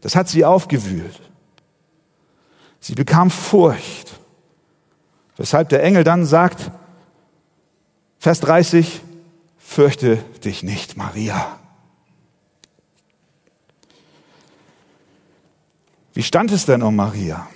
Das 0.00 0.14
hat 0.14 0.28
sie 0.28 0.44
aufgewühlt. 0.44 1.20
Sie 2.78 2.94
bekam 2.94 3.30
Furcht, 3.30 4.18
weshalb 5.36 5.68
der 5.68 5.82
Engel 5.82 6.04
dann 6.04 6.24
sagt, 6.24 6.70
Vers 8.18 8.40
30, 8.40 9.00
fürchte 9.58 10.16
dich 10.44 10.62
nicht, 10.62 10.96
Maria. 10.96 11.59
Wie 16.20 16.24
stand 16.24 16.52
es 16.52 16.66
denn 16.66 16.82
um 16.82 16.96
Maria? 16.96 17.48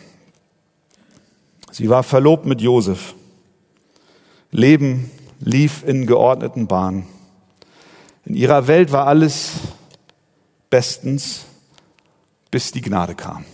Sie 1.71 1.90
war 1.90 2.02
verlobt 2.02 2.47
mit 2.47 2.62
Josef. 2.62 3.14
Leben 4.52 5.11
lief 5.38 5.85
in 5.87 6.06
geordneten 6.06 6.66
Bahnen. 6.66 7.06
In 8.25 8.35
ihrer 8.35 8.66
Welt 8.66 8.90
war 8.90 9.06
alles 9.06 9.50
bestens, 10.71 11.44
bis 12.50 12.73
die 12.73 12.80
Gnade 12.80 13.14
kam. 13.14 13.44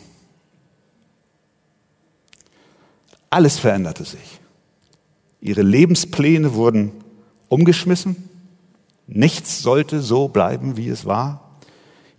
Alles 3.30 3.58
veränderte 3.58 4.04
sich. 4.04 4.38
Ihre 5.40 5.62
Lebenspläne 5.62 6.54
wurden 6.54 6.92
umgeschmissen. 7.48 8.28
Nichts 9.08 9.60
sollte 9.60 10.02
so 10.02 10.28
bleiben, 10.28 10.76
wie 10.76 10.88
es 10.88 11.04
war. 11.04 11.58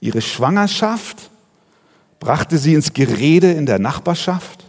Ihre 0.02 0.22
Schwangerschaft 0.22 1.31
brachte 2.22 2.60
sie 2.60 2.76
ins 2.76 2.94
Gerede 2.94 3.52
in 3.52 3.66
der 3.66 3.80
Nachbarschaft. 3.80 4.64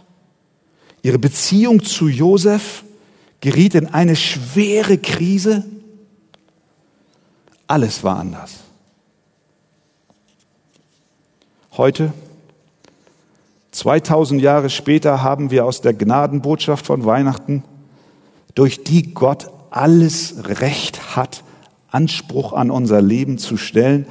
Ihre 1.03 1.19
Beziehung 1.19 1.83
zu 1.83 2.09
Josef 2.09 2.83
geriet 3.39 3.75
in 3.75 3.93
eine 3.93 4.15
schwere 4.17 4.97
Krise. 4.97 5.63
Alles 7.67 8.03
war 8.03 8.17
anders. 8.17 8.55
Heute, 11.77 12.11
2000 13.71 14.41
Jahre 14.41 14.69
später, 14.69 15.21
haben 15.21 15.51
wir 15.51 15.65
aus 15.65 15.81
der 15.81 15.93
Gnadenbotschaft 15.93 16.85
von 16.85 17.05
Weihnachten, 17.05 17.63
durch 18.55 18.83
die 18.83 19.13
Gott 19.13 19.49
alles 19.69 20.35
Recht 20.59 21.15
hat, 21.15 21.43
Anspruch 21.89 22.53
an 22.53 22.71
unser 22.71 23.01
Leben 23.01 23.37
zu 23.37 23.57
stellen, 23.57 24.07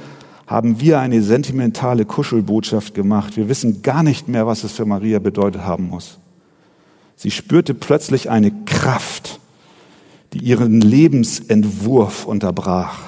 haben 0.47 0.81
wir 0.81 0.99
eine 0.99 1.21
sentimentale 1.21 2.05
Kuschelbotschaft 2.05 2.93
gemacht. 2.93 3.37
Wir 3.37 3.47
wissen 3.47 3.81
gar 3.81 4.03
nicht 4.03 4.27
mehr, 4.27 4.45
was 4.45 4.63
es 4.63 4.73
für 4.73 4.85
Maria 4.85 5.19
bedeutet 5.19 5.63
haben 5.63 5.87
muss. 5.89 6.19
Sie 7.15 7.31
spürte 7.31 7.73
plötzlich 7.73 8.29
eine 8.29 8.51
Kraft, 8.65 9.39
die 10.33 10.39
ihren 10.39 10.81
Lebensentwurf 10.81 12.25
unterbrach. 12.25 12.99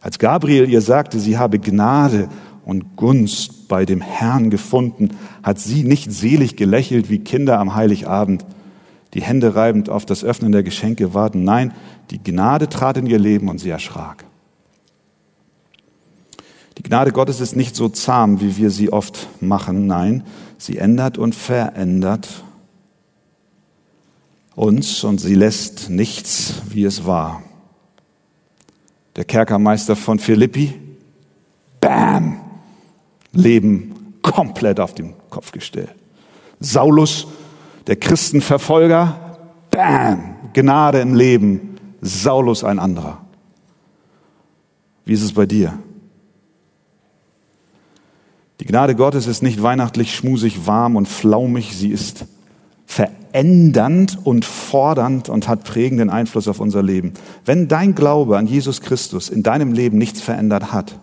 Als 0.00 0.18
Gabriel 0.18 0.68
ihr 0.68 0.80
sagte, 0.80 1.18
sie 1.18 1.38
habe 1.38 1.58
Gnade 1.58 2.28
und 2.64 2.96
Gunst 2.96 3.68
bei 3.68 3.84
dem 3.84 4.00
Herrn 4.00 4.50
gefunden? 4.50 5.10
Hat 5.42 5.58
sie 5.58 5.84
nicht 5.84 6.12
selig 6.12 6.56
gelächelt 6.56 7.10
wie 7.10 7.18
Kinder 7.18 7.58
am 7.58 7.74
Heiligabend, 7.74 8.44
die 9.14 9.22
Hände 9.22 9.54
reibend 9.54 9.88
auf 9.90 10.06
das 10.06 10.24
Öffnen 10.24 10.52
der 10.52 10.62
Geschenke 10.62 11.14
warten? 11.14 11.44
Nein, 11.44 11.72
die 12.10 12.22
Gnade 12.22 12.68
trat 12.68 12.96
in 12.96 13.06
ihr 13.06 13.18
Leben 13.18 13.48
und 13.48 13.58
sie 13.58 13.70
erschrak. 13.70 14.24
Die 16.82 16.88
Gnade 16.88 17.12
Gottes 17.12 17.40
ist 17.40 17.54
nicht 17.54 17.76
so 17.76 17.88
zahm, 17.88 18.40
wie 18.40 18.56
wir 18.56 18.70
sie 18.70 18.92
oft 18.92 19.28
machen. 19.40 19.86
Nein, 19.86 20.24
sie 20.58 20.78
ändert 20.78 21.16
und 21.16 21.32
verändert 21.34 22.42
uns 24.56 25.04
und 25.04 25.18
sie 25.20 25.36
lässt 25.36 25.90
nichts, 25.90 26.54
wie 26.68 26.84
es 26.84 27.06
war. 27.06 27.44
Der 29.14 29.24
Kerkermeister 29.24 29.94
von 29.94 30.18
Philippi, 30.18 30.74
bam, 31.80 32.40
Leben 33.32 34.16
komplett 34.20 34.80
auf 34.80 34.92
den 34.92 35.14
Kopf 35.30 35.52
gestellt. 35.52 35.94
Saulus, 36.58 37.28
der 37.86 37.96
Christenverfolger, 37.96 39.38
bam, 39.70 40.36
Gnade 40.52 41.00
im 41.00 41.14
Leben, 41.14 41.76
Saulus 42.00 42.64
ein 42.64 42.80
anderer. 42.80 43.18
Wie 45.04 45.12
ist 45.12 45.22
es 45.22 45.32
bei 45.32 45.46
dir? 45.46 45.78
Die 48.60 48.64
Gnade 48.64 48.94
Gottes 48.94 49.26
ist 49.26 49.42
nicht 49.42 49.62
weihnachtlich, 49.62 50.14
schmusig, 50.14 50.66
warm 50.66 50.96
und 50.96 51.08
flaumig, 51.08 51.76
sie 51.76 51.88
ist 51.88 52.26
verändernd 52.86 54.18
und 54.24 54.44
fordernd 54.44 55.28
und 55.28 55.48
hat 55.48 55.64
prägenden 55.64 56.10
Einfluss 56.10 56.48
auf 56.48 56.60
unser 56.60 56.82
Leben. 56.82 57.14
Wenn 57.44 57.66
dein 57.68 57.94
Glaube 57.94 58.36
an 58.36 58.46
Jesus 58.46 58.82
Christus 58.82 59.30
in 59.30 59.42
deinem 59.42 59.72
Leben 59.72 59.98
nichts 59.98 60.20
verändert 60.20 60.72
hat 60.72 60.98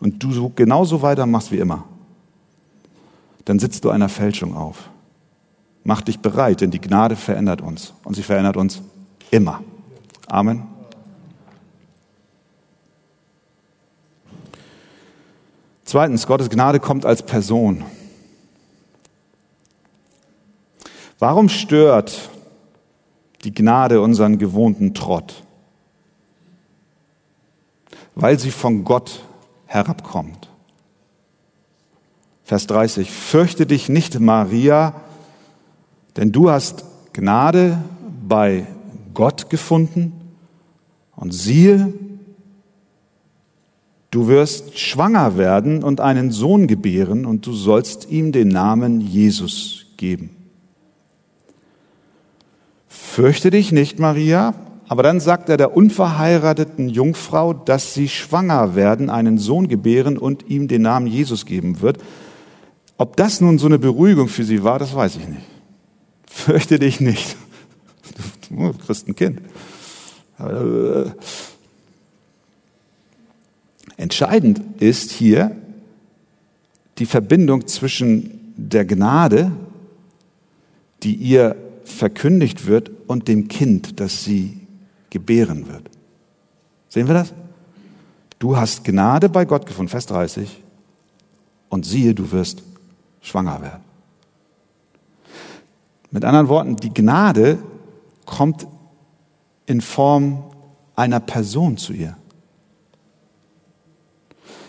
und 0.00 0.22
du 0.22 0.32
so 0.32 0.50
genauso 0.54 1.02
weitermachst 1.02 1.52
wie 1.52 1.58
immer, 1.58 1.84
dann 3.44 3.58
sitzt 3.58 3.84
du 3.84 3.90
einer 3.90 4.08
Fälschung 4.08 4.56
auf. 4.56 4.90
Mach 5.84 6.02
dich 6.02 6.18
bereit, 6.20 6.60
denn 6.60 6.70
die 6.70 6.80
Gnade 6.80 7.16
verändert 7.16 7.60
uns 7.60 7.94
und 8.04 8.14
sie 8.14 8.22
verändert 8.22 8.56
uns 8.56 8.82
immer. 9.30 9.62
Amen. 10.26 10.77
Zweitens, 15.88 16.26
Gottes 16.26 16.50
Gnade 16.50 16.80
kommt 16.80 17.06
als 17.06 17.22
Person. 17.22 17.82
Warum 21.18 21.48
stört 21.48 22.28
die 23.42 23.54
Gnade 23.54 24.02
unseren 24.02 24.36
gewohnten 24.36 24.92
Trott? 24.92 25.44
Weil 28.14 28.38
sie 28.38 28.50
von 28.50 28.84
Gott 28.84 29.24
herabkommt. 29.64 30.50
Vers 32.44 32.66
30. 32.66 33.10
Fürchte 33.10 33.64
dich 33.64 33.88
nicht, 33.88 34.20
Maria, 34.20 34.92
denn 36.18 36.32
du 36.32 36.50
hast 36.50 36.84
Gnade 37.14 37.82
bei 38.28 38.66
Gott 39.14 39.48
gefunden 39.48 40.12
und 41.16 41.32
siehe, 41.32 41.94
Du 44.10 44.26
wirst 44.28 44.78
schwanger 44.78 45.36
werden 45.36 45.82
und 45.82 46.00
einen 46.00 46.30
Sohn 46.30 46.66
gebären 46.66 47.26
und 47.26 47.44
du 47.46 47.52
sollst 47.52 48.10
ihm 48.10 48.32
den 48.32 48.48
Namen 48.48 49.00
Jesus 49.00 49.86
geben. 49.96 50.30
Fürchte 52.88 53.50
dich 53.50 53.70
nicht, 53.70 53.98
Maria, 53.98 54.54
aber 54.88 55.02
dann 55.02 55.20
sagt 55.20 55.50
er 55.50 55.58
der 55.58 55.76
unverheirateten 55.76 56.88
Jungfrau, 56.88 57.52
dass 57.52 57.92
sie 57.92 58.08
schwanger 58.08 58.74
werden, 58.74 59.10
einen 59.10 59.36
Sohn 59.36 59.68
gebären 59.68 60.16
und 60.16 60.48
ihm 60.48 60.68
den 60.68 60.82
Namen 60.82 61.06
Jesus 61.06 61.44
geben 61.44 61.82
wird. 61.82 61.98
Ob 62.96 63.16
das 63.16 63.42
nun 63.42 63.58
so 63.58 63.66
eine 63.66 63.78
Beruhigung 63.78 64.28
für 64.28 64.44
sie 64.44 64.64
war, 64.64 64.78
das 64.78 64.94
weiß 64.94 65.16
ich 65.16 65.28
nicht. 65.28 65.46
Fürchte 66.26 66.78
dich 66.78 67.00
nicht. 67.00 67.36
Du 68.50 68.72
kriegst 68.72 69.06
ein 69.06 69.14
Kind. 69.14 69.42
Entscheidend 73.98 74.80
ist 74.80 75.10
hier 75.10 75.54
die 76.98 77.06
Verbindung 77.06 77.66
zwischen 77.66 78.54
der 78.56 78.84
Gnade, 78.84 79.52
die 81.02 81.14
ihr 81.14 81.56
verkündigt 81.84 82.66
wird, 82.66 82.90
und 83.08 83.26
dem 83.26 83.48
Kind, 83.48 84.00
das 84.00 84.24
sie 84.24 84.60
gebären 85.08 85.66
wird. 85.66 85.90
Sehen 86.90 87.06
wir 87.06 87.14
das? 87.14 87.32
Du 88.38 88.56
hast 88.56 88.84
Gnade 88.84 89.28
bei 89.30 89.46
Gott 89.46 89.64
gefunden, 89.66 89.88
Vers 89.88 90.06
30, 90.06 90.62
und 91.70 91.86
siehe, 91.86 92.14
du 92.14 92.30
wirst 92.30 92.62
schwanger 93.22 93.62
werden. 93.62 93.82
Mit 96.10 96.24
anderen 96.24 96.48
Worten, 96.48 96.76
die 96.76 96.92
Gnade 96.92 97.58
kommt 98.26 98.66
in 99.66 99.80
Form 99.80 100.44
einer 100.94 101.20
Person 101.20 101.78
zu 101.78 101.94
ihr. 101.94 102.16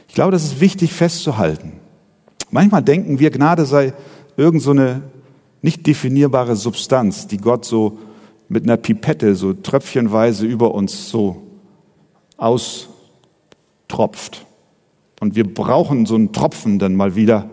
Ich 0.10 0.15
glaube, 0.15 0.32
das 0.32 0.43
ist 0.43 0.60
wichtig 0.60 0.91
festzuhalten. 0.91 1.74
Manchmal 2.52 2.84
denken 2.84 3.19
wir, 3.19 3.30
Gnade 3.30 3.65
sei 3.65 3.93
irgend 4.36 4.62
so 4.62 4.72
eine 4.72 5.04
nicht 5.62 5.86
definierbare 5.86 6.56
Substanz, 6.56 7.28
die 7.28 7.38
Gott 7.38 7.63
so 7.63 8.00
mit 8.48 8.63
einer 8.63 8.78
Pipette 8.78 9.36
so 9.36 9.54
tröpfchenweise 9.54 10.48
über 10.48 10.74
uns 10.74 11.10
so 11.10 11.43
austropft. 12.38 12.98
Und 15.19 15.36
wir 15.36 15.54
brauchen 15.54 16.08
so 16.08 16.15
einen 16.15 16.34
Tropfen 16.34 16.80
dann 16.80 16.95
mal 16.95 17.15
wieder 17.15 17.50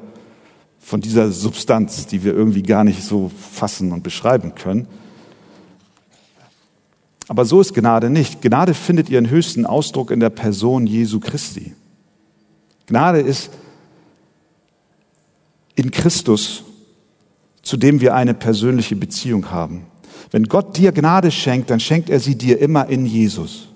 von 0.79 1.03
dieser 1.03 1.31
Substanz, 1.33 2.07
die 2.07 2.25
wir 2.25 2.33
irgendwie 2.33 2.63
gar 2.63 2.85
nicht 2.85 3.03
so 3.03 3.31
fassen 3.53 3.93
und 3.93 4.03
beschreiben 4.03 4.55
können. 4.55 4.89
Aber 7.29 7.45
so 7.45 7.61
ist 7.61 7.75
Gnade 7.75 8.09
nicht. 8.09 8.41
Gnade 8.41 8.73
findet 8.73 9.11
ihren 9.11 9.29
höchsten 9.29 9.67
Ausdruck 9.67 10.11
in 10.11 10.21
der 10.21 10.31
Person 10.31 10.87
Jesu 10.87 11.21
Christi. 11.21 11.75
Gnade 12.87 13.21
ist 13.21 13.51
in 15.75 15.91
Christus, 15.91 16.65
zu 17.63 17.77
dem 17.77 18.01
wir 18.01 18.15
eine 18.15 18.35
persönliche 18.35 18.97
Beziehung 18.97 19.51
haben. 19.51 19.87
Wenn 20.31 20.45
Gott 20.45 20.77
dir 20.77 20.93
Gnade 20.93 21.31
schenkt, 21.31 21.71
dann 21.71 21.81
schenkt 21.81 22.11
er 22.11 22.21
sie 22.21 22.37
dir 22.37 22.61
immer 22.61 22.89
in 22.89 23.07
Jesus. 23.07 23.69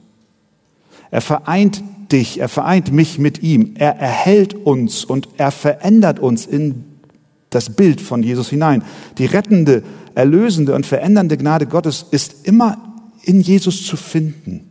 Er 1.10 1.20
vereint 1.20 1.82
dich, 2.10 2.40
er 2.40 2.48
vereint 2.48 2.92
mich 2.92 3.18
mit 3.18 3.42
ihm, 3.42 3.74
er 3.76 3.96
erhält 3.96 4.54
uns 4.54 5.04
und 5.04 5.28
er 5.36 5.50
verändert 5.50 6.18
uns 6.18 6.46
in 6.46 6.84
das 7.50 7.70
Bild 7.70 8.00
von 8.00 8.22
Jesus 8.22 8.48
hinein. 8.48 8.84
Die 9.18 9.26
rettende, 9.26 9.82
erlösende 10.14 10.74
und 10.74 10.86
verändernde 10.86 11.36
Gnade 11.36 11.66
Gottes 11.66 12.06
ist 12.10 12.46
immer 12.46 12.78
in 13.22 13.40
Jesus 13.40 13.84
zu 13.84 13.96
finden. 13.96 14.69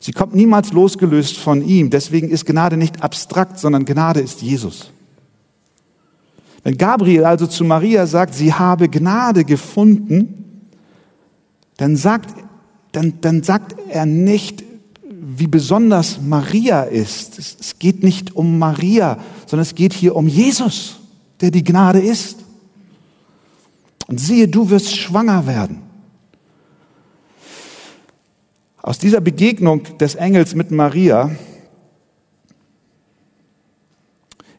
Sie 0.00 0.12
kommt 0.12 0.34
niemals 0.34 0.72
losgelöst 0.72 1.36
von 1.36 1.66
ihm. 1.66 1.90
Deswegen 1.90 2.28
ist 2.30 2.46
Gnade 2.46 2.76
nicht 2.76 3.02
abstrakt, 3.02 3.58
sondern 3.58 3.84
Gnade 3.84 4.20
ist 4.20 4.42
Jesus. 4.42 4.90
Wenn 6.62 6.76
Gabriel 6.76 7.24
also 7.24 7.46
zu 7.46 7.64
Maria 7.64 8.06
sagt, 8.06 8.34
sie 8.34 8.52
habe 8.52 8.88
Gnade 8.88 9.44
gefunden, 9.44 10.66
dann 11.76 11.96
sagt, 11.96 12.34
dann, 12.92 13.20
dann 13.20 13.42
sagt 13.42 13.76
er 13.88 14.06
nicht, 14.06 14.64
wie 15.02 15.46
besonders 15.46 16.20
Maria 16.20 16.82
ist. 16.82 17.38
Es, 17.38 17.56
es 17.60 17.78
geht 17.78 18.02
nicht 18.02 18.34
um 18.34 18.58
Maria, 18.58 19.18
sondern 19.46 19.62
es 19.62 19.74
geht 19.74 19.92
hier 19.92 20.16
um 20.16 20.26
Jesus, 20.26 20.96
der 21.40 21.50
die 21.50 21.64
Gnade 21.64 22.00
ist. 22.00 22.38
Und 24.06 24.20
siehe, 24.20 24.48
du 24.48 24.70
wirst 24.70 24.96
schwanger 24.96 25.46
werden. 25.46 25.87
Aus 28.82 28.98
dieser 28.98 29.20
Begegnung 29.20 29.98
des 29.98 30.14
Engels 30.14 30.54
mit 30.54 30.70
Maria 30.70 31.30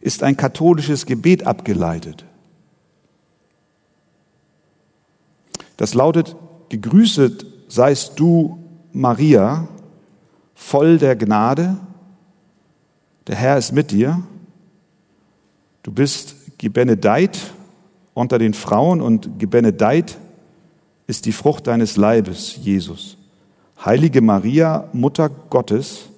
ist 0.01 0.23
ein 0.23 0.37
katholisches 0.37 1.05
Gebet 1.05 1.45
abgeleitet. 1.45 2.25
Das 5.77 5.93
lautet, 5.93 6.35
gegrüßet 6.69 7.45
seist 7.69 8.19
du, 8.19 8.59
Maria, 8.91 9.67
voll 10.53 10.97
der 10.97 11.15
Gnade, 11.15 11.77
der 13.27 13.35
Herr 13.35 13.57
ist 13.57 13.71
mit 13.71 13.91
dir, 13.91 14.23
du 15.83 15.91
bist 15.91 16.35
gebenedeit 16.57 17.39
unter 18.13 18.39
den 18.39 18.53
Frauen 18.53 18.99
und 18.99 19.39
gebenedeit 19.39 20.17
ist 21.07 21.25
die 21.25 21.31
Frucht 21.31 21.67
deines 21.67 21.95
Leibes, 21.95 22.57
Jesus. 22.61 23.18
Heilige 23.83 24.21
Maria, 24.21 24.89
Mutter 24.91 25.29
Gottes, 25.29 26.09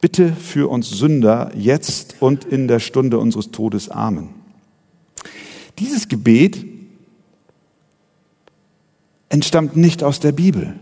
bitte 0.00 0.32
für 0.32 0.70
uns 0.70 0.88
Sünder 0.88 1.52
jetzt 1.54 2.16
und 2.20 2.44
in 2.44 2.68
der 2.68 2.80
Stunde 2.80 3.18
unseres 3.18 3.50
Todes. 3.50 3.90
Amen. 3.90 4.30
Dieses 5.78 6.08
Gebet 6.08 6.64
entstammt 9.28 9.76
nicht 9.76 10.02
aus 10.02 10.20
der 10.20 10.32
Bibel. 10.32 10.74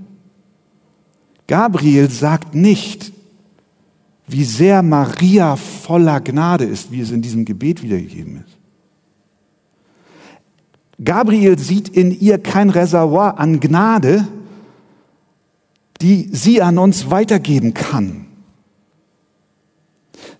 Gabriel 1.48 2.10
sagt 2.10 2.54
nicht, 2.54 3.12
wie 4.28 4.44
sehr 4.44 4.82
Maria 4.82 5.56
voller 5.56 6.20
Gnade 6.20 6.64
ist, 6.64 6.92
wie 6.92 7.00
es 7.00 7.10
in 7.10 7.22
diesem 7.22 7.44
Gebet 7.44 7.82
wiedergegeben 7.82 8.44
ist. 8.46 8.56
Gabriel 11.02 11.58
sieht 11.58 11.88
in 11.88 12.10
ihr 12.10 12.38
kein 12.38 12.70
Reservoir 12.70 13.38
an 13.38 13.60
Gnade, 13.60 14.26
die 16.00 16.28
sie 16.32 16.62
an 16.62 16.78
uns 16.78 17.10
weitergeben 17.10 17.74
kann. 17.74 18.26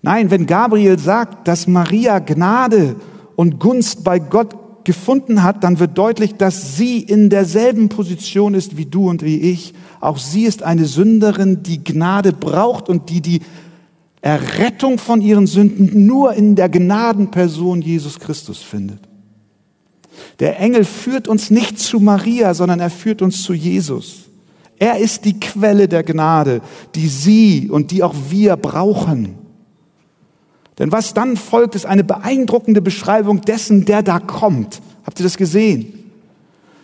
Nein, 0.01 0.31
wenn 0.31 0.45
Gabriel 0.45 0.97
sagt, 0.97 1.47
dass 1.47 1.67
Maria 1.67 2.19
Gnade 2.19 2.95
und 3.35 3.59
Gunst 3.59 4.03
bei 4.03 4.19
Gott 4.19 4.85
gefunden 4.85 5.43
hat, 5.43 5.63
dann 5.63 5.79
wird 5.79 5.97
deutlich, 5.97 6.35
dass 6.35 6.77
sie 6.77 6.99
in 6.99 7.29
derselben 7.29 7.89
Position 7.89 8.53
ist 8.53 8.77
wie 8.77 8.85
du 8.85 9.09
und 9.09 9.23
wie 9.23 9.39
ich. 9.39 9.73
Auch 9.99 10.17
sie 10.17 10.43
ist 10.43 10.63
eine 10.63 10.85
Sünderin, 10.85 11.63
die 11.63 11.83
Gnade 11.83 12.33
braucht 12.33 12.87
und 12.89 13.09
die 13.09 13.21
die 13.21 13.41
Errettung 14.21 14.97
von 14.97 15.21
ihren 15.21 15.47
Sünden 15.47 16.05
nur 16.05 16.33
in 16.33 16.55
der 16.55 16.69
Gnadenperson 16.69 17.81
Jesus 17.81 18.19
Christus 18.19 18.59
findet. 18.59 18.99
Der 20.39 20.59
Engel 20.59 20.83
führt 20.85 21.27
uns 21.27 21.49
nicht 21.49 21.79
zu 21.79 21.99
Maria, 21.99 22.53
sondern 22.53 22.79
er 22.79 22.89
führt 22.89 23.21
uns 23.21 23.43
zu 23.43 23.53
Jesus. 23.53 24.28
Er 24.79 24.97
ist 24.97 25.25
die 25.25 25.39
Quelle 25.39 25.89
der 25.89 26.03
Gnade, 26.03 26.61
die 26.95 27.09
Sie 27.09 27.69
und 27.69 27.91
die 27.91 28.01
auch 28.01 28.15
wir 28.29 28.55
brauchen. 28.55 29.35
Denn 30.79 30.93
was 30.93 31.13
dann 31.13 31.35
folgt, 31.35 31.75
ist 31.75 31.85
eine 31.85 32.05
beeindruckende 32.05 32.81
Beschreibung 32.81 33.41
dessen, 33.41 33.83
der 33.83 34.01
da 34.01 34.19
kommt. 34.19 34.81
Habt 35.05 35.19
ihr 35.19 35.25
das 35.25 35.35
gesehen? 35.35 36.11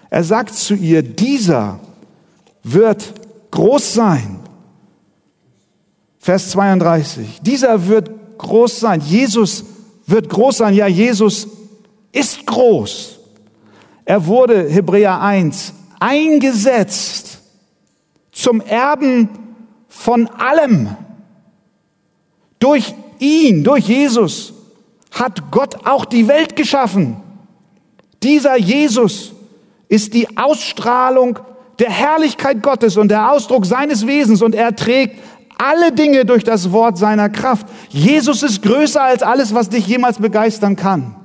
Er 0.09 0.25
sagt 0.25 0.55
zu 0.55 0.75
ihr, 0.75 1.01
dieser 1.01 1.79
wird 2.63 3.13
groß 3.51 3.93
sein. 3.93 4.39
Vers 6.19 6.49
32. 6.51 7.39
Dieser 7.41 7.87
wird 7.87 8.11
groß 8.37 8.81
sein. 8.81 8.99
Jesus 8.99 9.63
wird 10.05 10.27
groß 10.29 10.57
sein. 10.57 10.73
Ja, 10.73 10.87
Jesus 10.87 11.47
ist 12.11 12.45
groß. 12.45 13.19
Er 14.03 14.25
wurde, 14.25 14.69
Hebräer 14.69 15.21
1, 15.21 15.73
eingesetzt 15.99 17.34
zum 18.35 18.59
Erben 18.61 19.29
von 19.87 20.27
allem. 20.27 20.89
Durch 22.59 22.93
ihn, 23.17 23.63
durch 23.63 23.87
Jesus, 23.87 24.53
hat 25.11 25.51
Gott 25.51 25.87
auch 25.87 26.05
die 26.05 26.27
Welt 26.27 26.55
geschaffen. 26.55 27.15
Dieser 28.21 28.57
Jesus 28.57 29.33
ist 29.87 30.13
die 30.13 30.37
Ausstrahlung 30.37 31.39
der 31.79 31.89
Herrlichkeit 31.89 32.61
Gottes 32.61 32.97
und 32.97 33.09
der 33.09 33.31
Ausdruck 33.31 33.65
seines 33.65 34.05
Wesens 34.05 34.41
und 34.41 34.53
er 34.53 34.75
trägt 34.75 35.17
alle 35.57 35.93
Dinge 35.93 36.25
durch 36.25 36.43
das 36.43 36.73
Wort 36.73 36.97
seiner 36.97 37.29
Kraft. 37.29 37.67
Jesus 37.89 38.43
ist 38.43 38.61
größer 38.61 39.01
als 39.01 39.23
alles, 39.23 39.53
was 39.53 39.69
dich 39.69 39.87
jemals 39.87 40.17
begeistern 40.17 40.75
kann. 40.75 41.15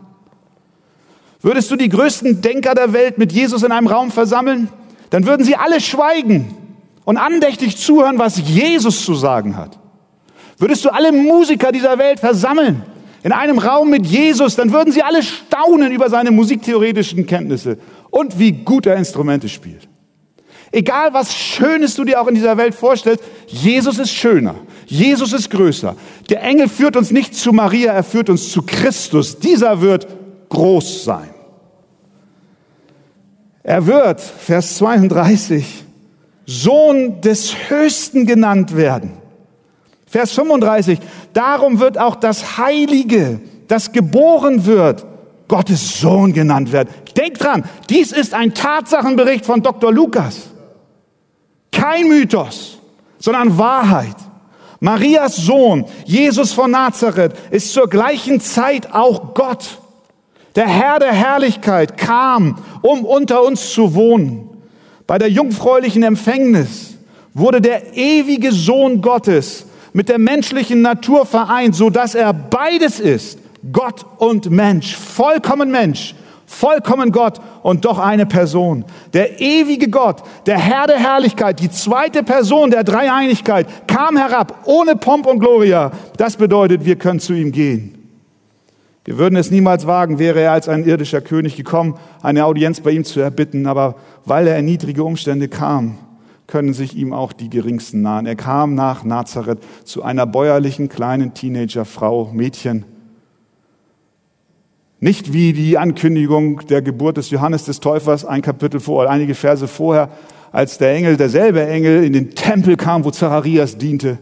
Würdest 1.40 1.70
du 1.70 1.76
die 1.76 1.88
größten 1.88 2.40
Denker 2.40 2.74
der 2.74 2.92
Welt 2.92 3.18
mit 3.18 3.32
Jesus 3.32 3.64
in 3.64 3.72
einem 3.72 3.88
Raum 3.88 4.12
versammeln, 4.12 4.68
dann 5.08 5.26
würden 5.26 5.44
sie 5.44 5.56
alle 5.56 5.80
schweigen 5.80 6.59
und 7.10 7.16
andächtig 7.16 7.76
zuhören, 7.76 8.20
was 8.20 8.38
Jesus 8.38 9.04
zu 9.04 9.16
sagen 9.16 9.56
hat. 9.56 9.80
Würdest 10.58 10.84
du 10.84 10.90
alle 10.90 11.10
Musiker 11.10 11.72
dieser 11.72 11.98
Welt 11.98 12.20
versammeln 12.20 12.84
in 13.24 13.32
einem 13.32 13.58
Raum 13.58 13.90
mit 13.90 14.06
Jesus, 14.06 14.54
dann 14.54 14.72
würden 14.72 14.92
sie 14.92 15.02
alle 15.02 15.24
staunen 15.24 15.90
über 15.90 16.08
seine 16.08 16.30
musiktheoretischen 16.30 17.26
Kenntnisse 17.26 17.78
und 18.10 18.38
wie 18.38 18.52
gut 18.52 18.86
er 18.86 18.94
Instrumente 18.94 19.48
spielt. 19.48 19.88
Egal 20.70 21.12
was 21.12 21.34
Schönes 21.34 21.96
du 21.96 22.04
dir 22.04 22.20
auch 22.20 22.28
in 22.28 22.36
dieser 22.36 22.56
Welt 22.56 22.76
vorstellst, 22.76 23.24
Jesus 23.48 23.98
ist 23.98 24.12
schöner. 24.12 24.54
Jesus 24.86 25.32
ist 25.32 25.50
größer. 25.50 25.96
Der 26.28 26.44
Engel 26.44 26.68
führt 26.68 26.96
uns 26.96 27.10
nicht 27.10 27.34
zu 27.34 27.52
Maria, 27.52 27.92
er 27.92 28.04
führt 28.04 28.30
uns 28.30 28.52
zu 28.52 28.62
Christus. 28.62 29.40
Dieser 29.40 29.80
wird 29.80 30.06
groß 30.48 31.02
sein. 31.02 31.30
Er 33.64 33.84
wird, 33.84 34.20
Vers 34.20 34.76
32, 34.76 35.89
Sohn 36.50 37.20
des 37.20 37.54
Höchsten 37.68 38.26
genannt 38.26 38.74
werden. 38.76 39.12
Vers 40.04 40.32
35, 40.32 40.98
darum 41.32 41.78
wird 41.78 41.96
auch 41.96 42.16
das 42.16 42.58
Heilige, 42.58 43.40
das 43.68 43.92
geboren 43.92 44.66
wird, 44.66 45.06
Gottes 45.46 46.00
Sohn 46.00 46.32
genannt 46.32 46.72
werden. 46.72 46.88
Denkt 47.16 47.44
dran, 47.44 47.62
dies 47.88 48.10
ist 48.10 48.34
ein 48.34 48.52
Tatsachenbericht 48.52 49.46
von 49.46 49.62
Dr. 49.62 49.92
Lukas. 49.92 50.50
Kein 51.70 52.08
Mythos, 52.08 52.78
sondern 53.20 53.56
Wahrheit. 53.56 54.16
Marias 54.80 55.36
Sohn, 55.36 55.84
Jesus 56.04 56.52
von 56.52 56.72
Nazareth, 56.72 57.34
ist 57.52 57.72
zur 57.72 57.88
gleichen 57.88 58.40
Zeit 58.40 58.92
auch 58.92 59.34
Gott. 59.34 59.78
Der 60.56 60.66
Herr 60.66 60.98
der 60.98 61.12
Herrlichkeit 61.12 61.96
kam, 61.96 62.58
um 62.82 63.04
unter 63.04 63.44
uns 63.44 63.72
zu 63.72 63.94
wohnen. 63.94 64.49
Bei 65.10 65.18
der 65.18 65.28
jungfräulichen 65.28 66.04
Empfängnis 66.04 66.96
wurde 67.34 67.60
der 67.60 67.96
ewige 67.96 68.52
Sohn 68.52 69.02
Gottes 69.02 69.66
mit 69.92 70.08
der 70.08 70.20
menschlichen 70.20 70.82
Natur 70.82 71.26
vereint, 71.26 71.74
so 71.74 71.90
dass 71.90 72.14
er 72.14 72.32
beides 72.32 73.00
ist, 73.00 73.36
Gott 73.72 74.06
und 74.18 74.52
Mensch, 74.52 74.94
vollkommen 74.94 75.72
Mensch, 75.72 76.14
vollkommen 76.46 77.10
Gott 77.10 77.40
und 77.64 77.86
doch 77.86 77.98
eine 77.98 78.24
Person. 78.24 78.84
Der 79.12 79.40
ewige 79.40 79.88
Gott, 79.88 80.22
der 80.46 80.58
Herr 80.58 80.86
der 80.86 81.00
Herrlichkeit, 81.00 81.58
die 81.58 81.72
zweite 81.72 82.22
Person 82.22 82.70
der 82.70 82.84
Dreieinigkeit, 82.84 83.66
kam 83.88 84.16
herab 84.16 84.60
ohne 84.64 84.94
Pomp 84.94 85.26
und 85.26 85.40
Gloria. 85.40 85.90
Das 86.18 86.36
bedeutet, 86.36 86.84
wir 86.84 86.94
können 86.94 87.18
zu 87.18 87.32
ihm 87.32 87.50
gehen. 87.50 87.99
Wir 89.04 89.16
würden 89.16 89.36
es 89.36 89.50
niemals 89.50 89.86
wagen, 89.86 90.18
wäre 90.18 90.40
er 90.40 90.52
als 90.52 90.68
ein 90.68 90.84
irdischer 90.84 91.22
König 91.22 91.56
gekommen, 91.56 91.94
eine 92.22 92.44
Audienz 92.44 92.80
bei 92.80 92.90
ihm 92.90 93.04
zu 93.04 93.20
erbitten, 93.20 93.66
aber 93.66 93.96
weil 94.26 94.46
er 94.46 94.58
in 94.58 94.66
niedrige 94.66 95.04
Umstände 95.04 95.48
kam, 95.48 95.96
können 96.46 96.74
sich 96.74 96.96
ihm 96.96 97.14
auch 97.14 97.32
die 97.32 97.48
geringsten 97.48 98.02
nahen. 98.02 98.26
Er 98.26 98.36
kam 98.36 98.74
nach 98.74 99.04
Nazareth 99.04 99.60
zu 99.84 100.02
einer 100.02 100.26
bäuerlichen 100.26 100.88
kleinen 100.90 101.32
Teenagerfrau, 101.32 102.30
Mädchen. 102.34 102.84
Nicht 104.98 105.32
wie 105.32 105.54
die 105.54 105.78
Ankündigung 105.78 106.66
der 106.66 106.82
Geburt 106.82 107.16
des 107.16 107.30
Johannes 107.30 107.64
des 107.64 107.80
Täufers, 107.80 108.26
ein 108.26 108.42
Kapitel 108.42 108.80
vor, 108.80 109.08
einige 109.08 109.34
Verse 109.34 109.66
vorher, 109.66 110.10
als 110.52 110.76
der 110.76 110.92
Engel, 110.94 111.16
derselbe 111.16 111.66
Engel, 111.66 112.04
in 112.04 112.12
den 112.12 112.34
Tempel 112.34 112.76
kam, 112.76 113.04
wo 113.04 113.10
Zacharias 113.10 113.78
diente. 113.78 114.18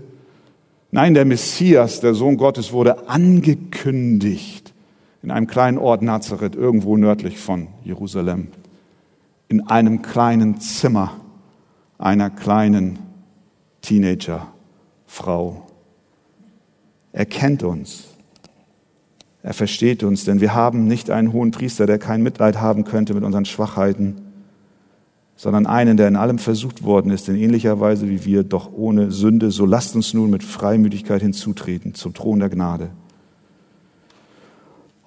Nein, 0.92 1.14
der 1.14 1.24
Messias, 1.24 2.00
der 2.00 2.14
Sohn 2.14 2.36
Gottes, 2.36 2.72
wurde 2.72 3.08
angekündigt 3.08 4.67
in 5.22 5.30
einem 5.30 5.46
kleinen 5.46 5.78
Ort 5.78 6.02
Nazareth, 6.02 6.54
irgendwo 6.54 6.96
nördlich 6.96 7.38
von 7.38 7.68
Jerusalem, 7.84 8.48
in 9.48 9.66
einem 9.68 10.02
kleinen 10.02 10.60
Zimmer 10.60 11.12
einer 11.98 12.30
kleinen 12.30 12.98
Teenagerfrau. 13.82 15.66
Er 17.12 17.26
kennt 17.26 17.62
uns. 17.62 18.04
Er 19.42 19.54
versteht 19.54 20.02
uns, 20.02 20.24
denn 20.24 20.40
wir 20.40 20.54
haben 20.54 20.86
nicht 20.86 21.10
einen 21.10 21.32
hohen 21.32 21.50
Priester, 21.50 21.86
der 21.86 21.98
kein 21.98 22.22
Mitleid 22.22 22.60
haben 22.60 22.84
könnte 22.84 23.14
mit 23.14 23.24
unseren 23.24 23.44
Schwachheiten, 23.44 24.20
sondern 25.36 25.66
einen, 25.66 25.96
der 25.96 26.08
in 26.08 26.16
allem 26.16 26.38
versucht 26.38 26.82
worden 26.82 27.12
ist, 27.12 27.28
in 27.28 27.36
ähnlicher 27.36 27.80
Weise 27.80 28.08
wie 28.08 28.24
wir, 28.24 28.42
doch 28.42 28.72
ohne 28.72 29.10
Sünde. 29.10 29.50
So 29.50 29.64
lasst 29.64 29.94
uns 29.94 30.12
nun 30.12 30.30
mit 30.30 30.42
Freimütigkeit 30.42 31.22
hinzutreten 31.22 31.94
zum 31.94 32.12
Thron 32.12 32.40
der 32.40 32.48
Gnade. 32.48 32.90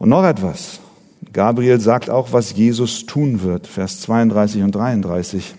Und 0.01 0.09
noch 0.09 0.23
etwas. 0.23 0.79
Gabriel 1.31 1.79
sagt 1.79 2.09
auch, 2.09 2.33
was 2.33 2.55
Jesus 2.55 3.05
tun 3.05 3.43
wird, 3.43 3.67
Vers 3.67 4.01
32 4.01 4.63
und 4.63 4.71
33. 4.71 5.53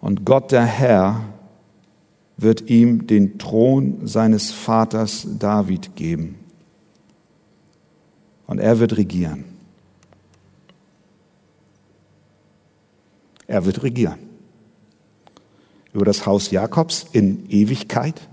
Und 0.00 0.24
Gott 0.24 0.52
der 0.52 0.64
Herr 0.64 1.24
wird 2.36 2.70
ihm 2.70 3.08
den 3.08 3.36
Thron 3.36 4.06
seines 4.06 4.52
Vaters 4.52 5.26
David 5.40 5.96
geben. 5.96 6.38
Und 8.46 8.60
er 8.60 8.78
wird 8.78 8.96
regieren. 8.96 9.42
Er 13.48 13.66
wird 13.66 13.82
regieren. 13.82 14.20
Über 15.92 16.04
das 16.04 16.26
Haus 16.26 16.52
Jakobs 16.52 17.06
in 17.10 17.50
Ewigkeit. 17.50 18.28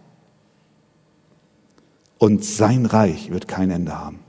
Und 2.20 2.44
sein 2.44 2.86
Reich 2.86 3.32
wird 3.32 3.48
kein 3.48 3.72
Ende 3.72 3.98
haben. 3.98 4.20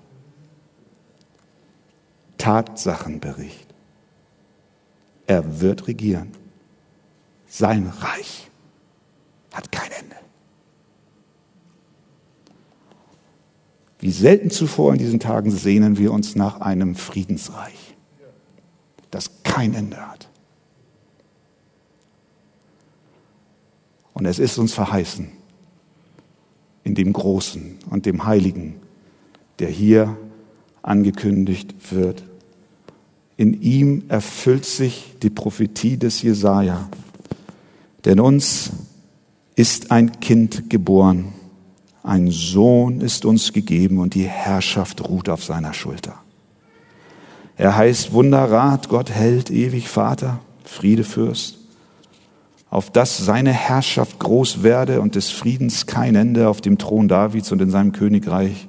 Tatsachenbericht. 2.38 3.66
Er 5.26 5.60
wird 5.60 5.88
regieren. 5.88 6.32
Sein 7.46 7.86
Reich 7.88 8.50
hat 9.52 9.70
kein 9.72 9.90
Ende. 9.90 10.16
Wie 13.98 14.12
selten 14.12 14.50
zuvor 14.50 14.92
in 14.92 14.98
diesen 14.98 15.20
Tagen 15.20 15.50
sehnen 15.50 15.98
wir 15.98 16.12
uns 16.12 16.34
nach 16.34 16.60
einem 16.60 16.94
Friedensreich, 16.94 17.96
das 19.10 19.42
kein 19.42 19.74
Ende 19.74 19.98
hat. 19.98 20.28
Und 24.14 24.26
es 24.26 24.38
ist 24.38 24.58
uns 24.58 24.72
verheißen, 24.72 25.32
in 26.84 26.94
dem 26.94 27.12
Großen 27.12 27.78
und 27.90 28.06
dem 28.06 28.24
Heiligen, 28.24 28.76
der 29.58 29.68
hier 29.68 30.16
angekündigt 30.82 31.74
wird. 31.90 32.24
In 33.36 33.60
ihm 33.62 34.04
erfüllt 34.08 34.64
sich 34.64 35.14
die 35.22 35.30
Prophetie 35.30 35.96
des 35.96 36.22
Jesaja. 36.22 36.88
Denn 38.04 38.20
uns 38.20 38.70
ist 39.56 39.90
ein 39.90 40.20
Kind 40.20 40.70
geboren, 40.70 41.32
ein 42.02 42.30
Sohn 42.30 43.00
ist 43.02 43.24
uns 43.24 43.52
gegeben 43.52 43.98
und 43.98 44.14
die 44.14 44.24
Herrschaft 44.24 45.06
ruht 45.06 45.28
auf 45.28 45.44
seiner 45.44 45.74
Schulter. 45.74 46.14
Er 47.56 47.76
heißt 47.76 48.12
Wunderrat, 48.12 48.88
Gott 48.88 49.10
hält 49.10 49.50
ewig 49.50 49.88
Vater, 49.88 50.40
Friedefürst, 50.64 51.58
auf 52.70 52.90
dass 52.90 53.18
seine 53.18 53.52
Herrschaft 53.52 54.20
groß 54.20 54.62
werde 54.62 55.00
und 55.00 55.16
des 55.16 55.30
Friedens 55.30 55.86
kein 55.86 56.14
Ende 56.14 56.48
auf 56.48 56.60
dem 56.60 56.78
Thron 56.78 57.08
Davids 57.08 57.50
und 57.50 57.60
in 57.60 57.70
seinem 57.70 57.92
Königreich, 57.92 58.68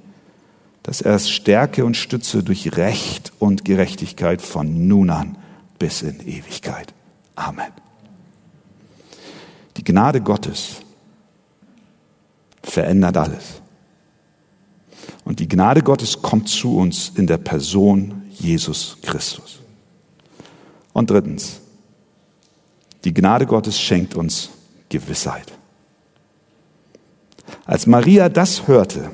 dass 0.82 1.02
er 1.02 1.14
es 1.14 1.30
stärke 1.30 1.86
und 1.86 1.96
stütze 1.96 2.44
durch 2.44 2.76
Recht 2.76 3.32
und 3.38 3.64
Gerechtigkeit 3.64 4.42
von 4.42 4.88
nun 4.88 5.12
an 5.12 5.38
bis 5.78 6.02
in 6.02 6.20
Ewigkeit. 6.20 6.94
Amen. 7.36 7.72
Die 9.78 9.84
Gnade 9.84 10.22
Gottes 10.22 10.78
verändert 12.64 13.18
alles. 13.18 13.62
Und 15.24 15.40
die 15.40 15.48
Gnade 15.48 15.84
Gottes 15.84 16.22
kommt 16.22 16.50
zu 16.50 16.76
uns 16.76 17.10
in 17.16 17.28
der 17.28 17.38
Person 17.38 18.24
Jesus 18.32 18.98
Christus. 19.04 19.60
Und 20.94 21.10
drittens, 21.10 21.62
die 23.04 23.14
Gnade 23.14 23.46
Gottes 23.46 23.80
schenkt 23.80 24.16
uns 24.16 24.50
Gewissheit. 24.90 25.52
Als 27.66 27.88
Maria 27.88 28.30
das 28.30 28.68
hörte, 28.68 29.12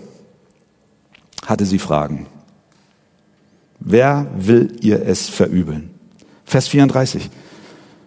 hatte 1.45 1.65
sie 1.65 1.79
Fragen. 1.79 2.27
Wer 3.79 4.27
will 4.35 4.77
ihr 4.81 5.05
es 5.05 5.29
verübeln? 5.29 5.93
Vers 6.45 6.67
34. 6.67 7.29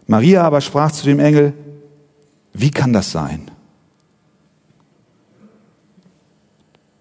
Maria 0.06 0.42
aber 0.42 0.60
sprach 0.60 0.90
zu 0.90 1.04
dem 1.04 1.20
Engel, 1.20 1.54
wie 2.52 2.70
kann 2.70 2.92
das 2.92 3.12
sein? 3.12 3.50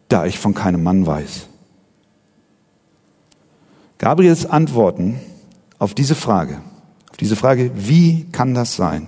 Da 0.08 0.26
ich 0.26 0.38
von 0.40 0.54
keinem 0.54 0.84
Mann 0.84 1.06
weiß. 1.06 1.48
Gabriels 3.98 4.46
Antworten 4.46 5.20
auf 5.78 5.94
diese 5.94 6.16
Frage, 6.16 6.62
diese 7.20 7.36
Frage, 7.36 7.72
wie 7.76 8.26
kann 8.32 8.54
das 8.54 8.76
sein? 8.76 9.08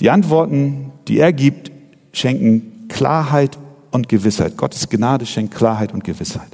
Die 0.00 0.10
Antworten, 0.10 0.92
die 1.08 1.18
er 1.18 1.32
gibt, 1.32 1.70
schenken 2.12 2.88
Klarheit 2.88 3.58
und 3.90 4.08
Gewissheit. 4.08 4.56
Gottes 4.56 4.88
Gnade 4.88 5.26
schenkt 5.26 5.54
Klarheit 5.54 5.92
und 5.92 6.04
Gewissheit. 6.04 6.50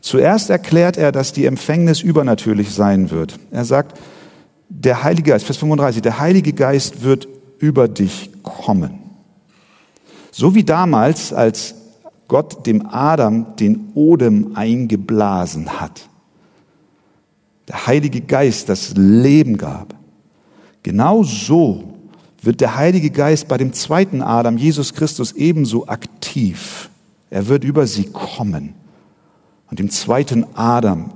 Zuerst 0.00 0.50
erklärt 0.50 0.96
er, 0.96 1.12
dass 1.12 1.32
die 1.32 1.46
Empfängnis 1.46 2.02
übernatürlich 2.02 2.74
sein 2.74 3.10
wird. 3.10 3.38
Er 3.50 3.64
sagt, 3.64 3.98
der 4.68 5.02
Heilige 5.02 5.30
Geist, 5.30 5.46
Vers 5.46 5.56
35, 5.58 6.02
der 6.02 6.18
Heilige 6.18 6.52
Geist 6.52 7.02
wird 7.02 7.28
über 7.58 7.88
dich 7.88 8.30
kommen. 8.42 8.98
So 10.30 10.54
wie 10.54 10.64
damals, 10.64 11.32
als 11.32 11.74
Gott 12.28 12.66
dem 12.66 12.86
Adam 12.86 13.56
den 13.56 13.92
Odem 13.94 14.56
eingeblasen 14.56 15.80
hat. 15.80 16.08
Der 17.68 17.86
Heilige 17.86 18.20
Geist 18.20 18.68
das 18.68 18.94
Leben 18.96 19.56
gab. 19.56 19.94
Genau 20.82 21.22
so 21.22 21.94
wird 22.42 22.60
der 22.60 22.76
Heilige 22.76 23.10
Geist 23.10 23.48
bei 23.48 23.56
dem 23.56 23.72
zweiten 23.72 24.20
Adam, 24.22 24.58
Jesus 24.58 24.92
Christus, 24.92 25.32
ebenso 25.32 25.88
aktiv. 25.88 26.90
Er 27.30 27.48
wird 27.48 27.64
über 27.64 27.86
sie 27.86 28.04
kommen 28.04 28.74
und 29.70 29.78
dem 29.78 29.90
zweiten 29.90 30.46
Adam 30.54 31.12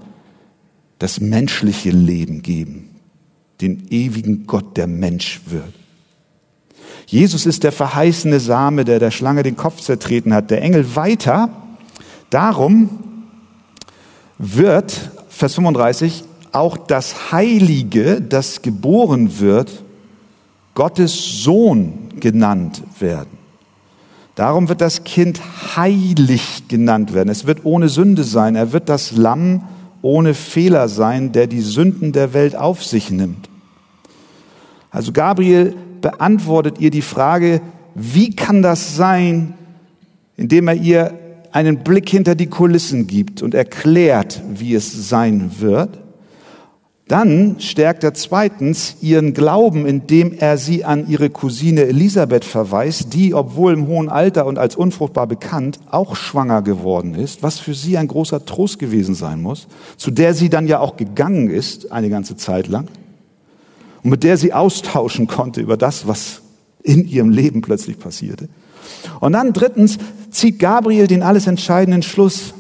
das 0.99 1.21
menschliche 1.21 1.91
Leben 1.91 2.43
geben, 2.43 2.89
den 3.61 3.87
ewigen 3.91 4.47
Gott, 4.47 4.77
der 4.77 4.87
Mensch 4.87 5.43
wird. 5.47 5.75
Jesus 7.07 7.47
ist 7.47 7.63
der 7.63 7.73
verheißene 7.73 8.41
Same, 8.41 8.85
der 8.85 8.99
der 8.99 9.11
Schlange 9.11 9.43
den 9.43 9.57
Kopf 9.57 9.81
zertreten 9.81 10.35
hat. 10.35 10.51
Der 10.51 10.61
Engel 10.61 10.95
weiter. 10.95 11.49
Darum 12.31 12.91
wird, 14.37 15.11
Vers 15.31 15.55
35, 15.55 16.25
auch 16.53 16.77
das 16.77 17.33
Heilige, 17.33 18.21
das 18.21 18.63
geboren 18.63 19.39
wird, 19.41 19.83
Gottes 20.75 21.43
Sohn 21.43 22.11
genannt 22.21 22.83
werden. 23.01 23.39
Darum 24.35 24.69
wird 24.69 24.81
das 24.81 25.03
Kind 25.03 25.41
heilig 25.77 26.69
genannt 26.69 27.13
werden. 27.13 27.29
Es 27.29 27.47
wird 27.47 27.65
ohne 27.65 27.89
Sünde 27.89 28.23
sein. 28.23 28.55
Er 28.55 28.73
wird 28.73 28.89
das 28.89 29.11
Lamm 29.11 29.65
ohne 30.01 30.35
Fehler 30.35 30.89
sein, 30.89 31.33
der 31.33 31.49
die 31.49 31.61
Sünden 31.61 32.13
der 32.13 32.33
Welt 32.35 32.55
auf 32.55 32.85
sich 32.85 33.11
nimmt. 33.11 33.49
Also 34.91 35.13
Gabriel 35.13 35.75
beantwortet 36.01 36.79
ihr 36.79 36.91
die 36.91 37.03
Frage, 37.03 37.61
wie 37.97 38.31
kann 38.31 38.63
das 38.63 38.95
sein, 38.95 39.55
indem 40.37 40.69
er 40.69 40.75
ihr 40.75 41.19
einen 41.51 41.79
Blick 41.83 42.09
hinter 42.09 42.35
die 42.37 42.47
Kulissen 42.47 43.07
gibt 43.07 43.43
und 43.43 43.55
erklärt, 43.55 44.41
wie 44.49 44.75
es 44.75 45.09
sein 45.09 45.51
wird. 45.59 45.99
Dann 47.09 47.57
stärkt 47.59 48.05
er 48.05 48.12
zweitens 48.12 48.97
ihren 49.01 49.33
Glauben, 49.33 49.87
indem 49.87 50.35
er 50.35 50.59
sie 50.59 50.85
an 50.85 51.09
ihre 51.09 51.31
Cousine 51.31 51.87
Elisabeth 51.87 52.44
verweist, 52.44 53.14
die, 53.14 53.33
obwohl 53.33 53.73
im 53.73 53.87
hohen 53.87 54.11
Alter 54.11 54.44
und 54.44 54.59
als 54.59 54.77
unfruchtbar 54.77 55.27
bekannt, 55.27 55.81
auch 55.90 56.16
schwanger 56.16 56.61
geworden 56.61 57.14
ist, 57.14 57.42
was 57.42 57.59
für 57.59 57.73
sie 57.73 57.97
ein 57.97 58.09
großer 58.09 58.44
Trost 58.44 58.79
gewesen 58.79 59.14
sein 59.14 59.40
muss, 59.40 59.68
zu 59.97 60.11
der 60.11 60.35
sie 60.35 60.51
dann 60.51 60.66
ja 60.66 60.81
auch 60.81 60.99
gegangen 60.99 61.49
ist, 61.49 61.90
eine 61.92 62.11
ganze 62.11 62.37
Zeit 62.37 62.68
lang 62.68 62.88
und 64.03 64.11
mit 64.11 64.23
der 64.23 64.37
sie 64.37 64.53
austauschen 64.53 65.27
konnte 65.27 65.62
über 65.62 65.79
das, 65.79 66.07
was 66.07 66.42
in 66.83 67.09
ihrem 67.09 67.31
Leben 67.31 67.62
plötzlich 67.62 67.99
passierte. 67.99 68.51
Und 69.21 69.33
dann 69.33 69.55
drittens 69.55 69.99
zieht 70.31 70.59
Gabriel 70.59 71.07
den 71.07 71.23
alles 71.23 71.47
entscheidenden 71.47 72.03
Schluss. 72.03 72.53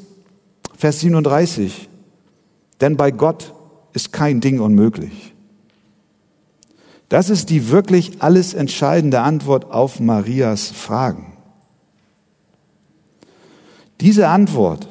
Vers 0.76 1.00
37. 1.00 1.88
Denn 2.80 2.96
bei 2.96 3.10
Gott 3.10 3.52
ist 3.98 4.12
kein 4.12 4.40
Ding 4.40 4.60
unmöglich. 4.60 5.34
Das 7.08 7.30
ist 7.30 7.50
die 7.50 7.70
wirklich 7.70 8.22
alles 8.22 8.54
entscheidende 8.54 9.22
Antwort 9.22 9.72
auf 9.72 9.98
Marias 9.98 10.68
Fragen. 10.68 11.36
Diese 14.00 14.28
Antwort, 14.28 14.86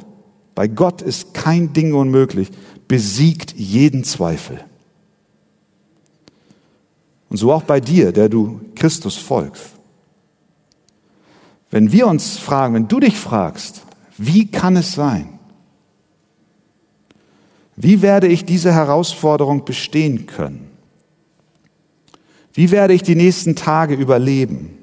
bei 0.55 0.67
Gott 0.67 1.01
ist 1.01 1.33
kein 1.33 1.71
Ding 1.71 1.93
unmöglich, 1.93 2.49
besiegt 2.89 3.53
jeden 3.55 4.03
Zweifel. 4.03 4.59
Und 7.29 7.37
so 7.37 7.53
auch 7.53 7.63
bei 7.63 7.79
dir, 7.79 8.11
der 8.11 8.27
du 8.27 8.59
Christus 8.75 9.15
folgst. 9.15 9.69
Wenn 11.71 11.93
wir 11.93 12.07
uns 12.07 12.37
fragen, 12.37 12.73
wenn 12.73 12.89
du 12.89 12.99
dich 12.99 13.17
fragst, 13.17 13.83
wie 14.17 14.51
kann 14.51 14.75
es 14.75 14.91
sein? 14.91 15.36
Wie 17.77 18.01
werde 18.01 18.27
ich 18.27 18.43
diese 18.43 18.73
Herausforderung 18.73 19.63
bestehen 19.63 20.25
können? 20.25 20.67
Wie 22.51 22.71
werde 22.71 22.95
ich 22.95 23.03
die 23.03 23.15
nächsten 23.15 23.55
Tage 23.55 23.93
überleben? 23.93 24.79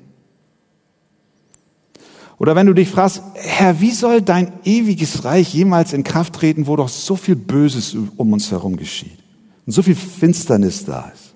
Oder 2.38 2.54
wenn 2.54 2.68
du 2.68 2.72
dich 2.72 2.88
fragst, 2.88 3.20
Herr, 3.34 3.80
wie 3.80 3.90
soll 3.90 4.22
dein 4.22 4.52
ewiges 4.64 5.24
Reich 5.24 5.52
jemals 5.52 5.92
in 5.92 6.04
Kraft 6.04 6.34
treten, 6.34 6.68
wo 6.68 6.76
doch 6.76 6.88
so 6.88 7.16
viel 7.16 7.34
Böses 7.34 7.96
um 8.16 8.32
uns 8.32 8.52
herum 8.52 8.76
geschieht 8.76 9.18
und 9.66 9.72
so 9.72 9.82
viel 9.82 9.96
Finsternis 9.96 10.84
da 10.84 11.10
ist? 11.12 11.34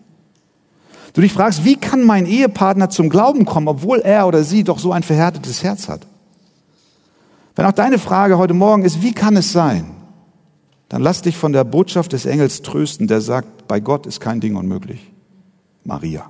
Du 1.14 1.20
dich 1.20 1.32
fragst, 1.32 1.64
wie 1.64 1.74
kann 1.74 2.04
mein 2.04 2.26
Ehepartner 2.26 2.88
zum 2.88 3.08
Glauben 3.08 3.44
kommen, 3.44 3.66
obwohl 3.66 3.98
er 3.98 4.28
oder 4.28 4.44
sie 4.44 4.62
doch 4.62 4.78
so 4.78 4.92
ein 4.92 5.02
verhärtetes 5.02 5.64
Herz 5.64 5.88
hat? 5.88 6.06
Wenn 7.56 7.66
auch 7.66 7.72
deine 7.72 7.98
Frage 7.98 8.38
heute 8.38 8.54
Morgen 8.54 8.84
ist, 8.84 9.02
wie 9.02 9.12
kann 9.12 9.36
es 9.36 9.50
sein? 9.50 9.97
Dann 10.88 11.02
lass 11.02 11.22
dich 11.22 11.36
von 11.36 11.52
der 11.52 11.64
Botschaft 11.64 12.12
des 12.12 12.24
Engels 12.24 12.62
trösten, 12.62 13.06
der 13.06 13.20
sagt, 13.20 13.68
bei 13.68 13.80
Gott 13.80 14.06
ist 14.06 14.20
kein 14.20 14.40
Ding 14.40 14.56
unmöglich. 14.56 15.12
Maria. 15.84 16.26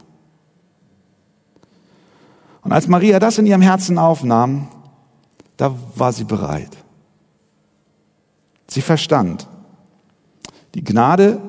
Und 2.62 2.72
als 2.72 2.88
Maria 2.88 3.18
das 3.18 3.38
in 3.38 3.46
ihrem 3.46 3.62
Herzen 3.62 3.98
aufnahm, 3.98 4.68
da 5.56 5.74
war 5.94 6.12
sie 6.12 6.24
bereit. 6.24 6.76
Sie 8.68 8.82
verstand, 8.82 9.46
die 10.74 10.84
Gnade 10.84 11.40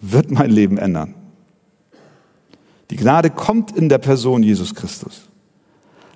wird 0.00 0.30
mein 0.30 0.50
Leben 0.50 0.78
ändern. 0.78 1.14
Die 2.90 2.96
Gnade 2.96 3.30
kommt 3.30 3.76
in 3.76 3.88
der 3.88 3.98
Person 3.98 4.42
Jesus 4.42 4.74
Christus. 4.74 5.28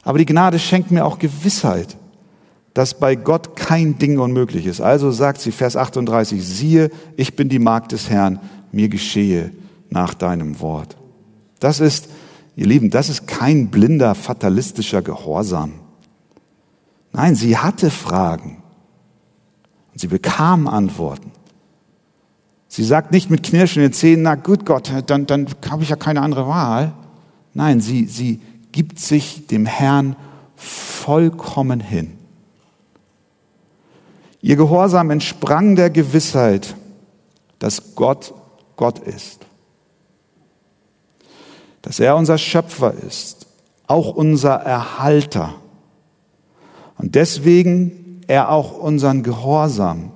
Aber 0.03 0.19
die 0.19 0.27
Gnade 0.27 0.59
schenkt 0.59 0.91
mir 0.91 1.05
auch 1.05 1.19
Gewissheit, 1.19 1.97
dass 2.75 2.99
bei 2.99 3.15
Gott 3.15 3.57
kein 3.57 3.99
Ding 3.99 4.19
unmöglich 4.19 4.67
ist. 4.67 4.81
Also 4.81 5.11
sagt 5.13 5.41
sie, 5.41 5.53
Vers 5.53 5.77
38, 5.77 6.45
siehe, 6.45 6.91
ich 7.17 7.37
bin 7.37 7.49
die 7.49 7.61
Magd 7.61 7.93
des 7.93 8.11
Herrn, 8.11 8.41
mir 8.73 8.89
geschehe 8.89 9.53
nach 9.91 10.15
deinem 10.15 10.61
Wort. 10.61 10.97
Das 11.61 11.81
ist 11.81 12.09
Ihr 12.57 12.67
Lieben, 12.67 12.91
das 12.91 13.09
ist 13.09 13.27
kein 13.27 13.69
blinder, 13.69 14.15
fatalistischer 14.15 15.03
Gehorsam. 15.03 15.73
Nein, 17.13 17.35
sie 17.35 17.57
hatte 17.57 17.91
Fragen. 17.91 18.63
Und 19.93 20.01
sie 20.01 20.07
bekam 20.07 20.69
Antworten. 20.69 21.33
Sie 22.69 22.85
sagt 22.85 23.13
nicht 23.13 23.31
mit 23.31 23.43
knirschenden 23.45 23.93
Zähnen, 23.93 24.23
na 24.23 24.35
gut 24.35 24.67
Gott, 24.67 24.93
dann, 25.07 25.27
dann 25.27 25.47
habe 25.69 25.83
ich 25.83 25.91
ja 25.91 25.97
keine 25.97 26.23
andere 26.23 26.49
Wahl. 26.49 26.93
Nein, 27.55 27.81
sie, 27.81 28.07
sie 28.07 28.41
gibt 28.73 28.99
sich 28.99 29.47
dem 29.47 29.67
Herrn 29.67 30.17
vollkommen 30.57 31.81
hin. 31.81 32.19
Ihr 34.45 34.57
Gehorsam 34.57 35.09
entsprang 35.09 35.75
der 35.75 35.89
Gewissheit, 35.89 36.77
dass 37.61 37.95
Gott 37.95 38.35
Gott 38.77 38.99
ist, 38.99 39.39
dass 41.81 41.99
er 41.99 42.15
unser 42.15 42.37
Schöpfer 42.37 42.93
ist, 42.93 43.47
auch 43.87 44.15
unser 44.15 44.57
Erhalter 44.57 45.55
und 46.99 47.15
deswegen 47.15 48.21
er 48.27 48.51
auch 48.51 48.77
unseren 48.77 49.23
Gehorsam, 49.23 50.13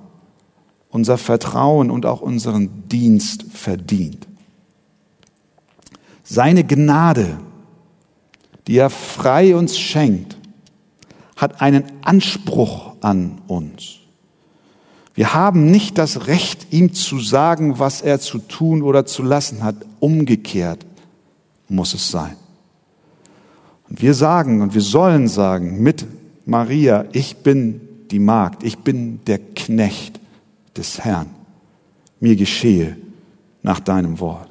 unser 0.91 1.17
Vertrauen 1.17 1.89
und 1.89 2.05
auch 2.05 2.21
unseren 2.21 2.87
Dienst 2.87 3.45
verdient. 3.51 4.27
Seine 6.21 6.63
Gnade, 6.63 7.39
die 8.67 8.77
er 8.77 8.91
frei 8.91 9.55
uns 9.55 9.79
schenkt, 9.79 10.37
hat 11.35 11.61
einen 11.61 11.83
Anspruch 12.03 12.93
an 13.01 13.41
uns. 13.47 13.99
Wir 15.19 15.33
haben 15.33 15.69
nicht 15.69 15.97
das 15.97 16.27
Recht, 16.27 16.67
ihm 16.71 16.93
zu 16.93 17.19
sagen, 17.19 17.77
was 17.77 17.99
er 18.01 18.21
zu 18.21 18.39
tun 18.39 18.81
oder 18.81 19.05
zu 19.05 19.21
lassen 19.21 19.65
hat. 19.65 19.75
Umgekehrt 19.99 20.85
muss 21.67 21.93
es 21.93 22.09
sein. 22.09 22.37
Und 23.89 24.01
wir 24.01 24.13
sagen 24.13 24.61
und 24.61 24.73
wir 24.73 24.79
sollen 24.79 25.27
sagen 25.27 25.83
mit 25.83 26.05
Maria, 26.45 27.03
ich 27.11 27.35
bin 27.35 27.81
die 28.11 28.19
Magd, 28.19 28.63
ich 28.63 28.77
bin 28.77 29.19
der 29.27 29.39
Knecht 29.39 30.21
des 30.77 31.03
Herrn. 31.03 31.27
Mir 32.21 32.37
geschehe 32.37 32.95
nach 33.61 33.81
deinem 33.81 34.21
Wort. 34.21 34.49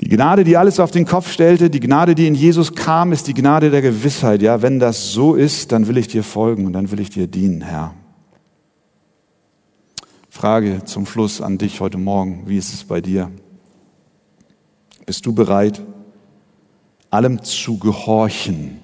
Die 0.00 0.08
Gnade, 0.08 0.42
die 0.42 0.56
alles 0.56 0.80
auf 0.80 0.90
den 0.90 1.06
Kopf 1.06 1.30
stellte, 1.30 1.70
die 1.70 1.78
Gnade, 1.78 2.16
die 2.16 2.26
in 2.26 2.34
Jesus 2.34 2.74
kam, 2.74 3.12
ist 3.12 3.28
die 3.28 3.34
Gnade 3.34 3.70
der 3.70 3.80
Gewissheit. 3.80 4.42
Ja, 4.42 4.60
wenn 4.60 4.80
das 4.80 5.12
so 5.12 5.36
ist, 5.36 5.70
dann 5.70 5.86
will 5.86 5.98
ich 5.98 6.08
dir 6.08 6.24
folgen 6.24 6.66
und 6.66 6.72
dann 6.72 6.90
will 6.90 6.98
ich 6.98 7.10
dir 7.10 7.28
dienen, 7.28 7.60
Herr. 7.60 7.94
Frage 10.34 10.82
zum 10.84 11.06
Schluss 11.06 11.40
an 11.40 11.58
dich 11.58 11.80
heute 11.80 11.96
Morgen. 11.96 12.42
Wie 12.46 12.58
ist 12.58 12.74
es 12.74 12.82
bei 12.82 13.00
dir? 13.00 13.30
Bist 15.06 15.24
du 15.26 15.32
bereit, 15.32 15.80
allem 17.08 17.44
zu 17.44 17.78
gehorchen? 17.78 18.82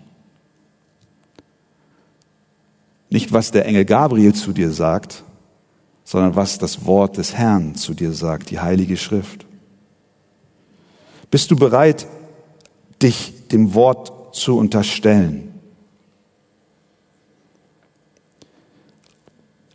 Nicht, 3.10 3.32
was 3.32 3.50
der 3.50 3.66
Engel 3.66 3.84
Gabriel 3.84 4.32
zu 4.32 4.52
dir 4.52 4.70
sagt, 4.70 5.24
sondern 6.04 6.36
was 6.36 6.58
das 6.58 6.86
Wort 6.86 7.16
des 7.16 7.34
Herrn 7.34 7.74
zu 7.74 7.94
dir 7.94 8.12
sagt, 8.12 8.50
die 8.50 8.60
Heilige 8.60 8.96
Schrift. 8.96 9.44
Bist 11.32 11.50
du 11.50 11.56
bereit, 11.56 12.06
dich 13.02 13.48
dem 13.48 13.74
Wort 13.74 14.36
zu 14.36 14.56
unterstellen? 14.56 15.49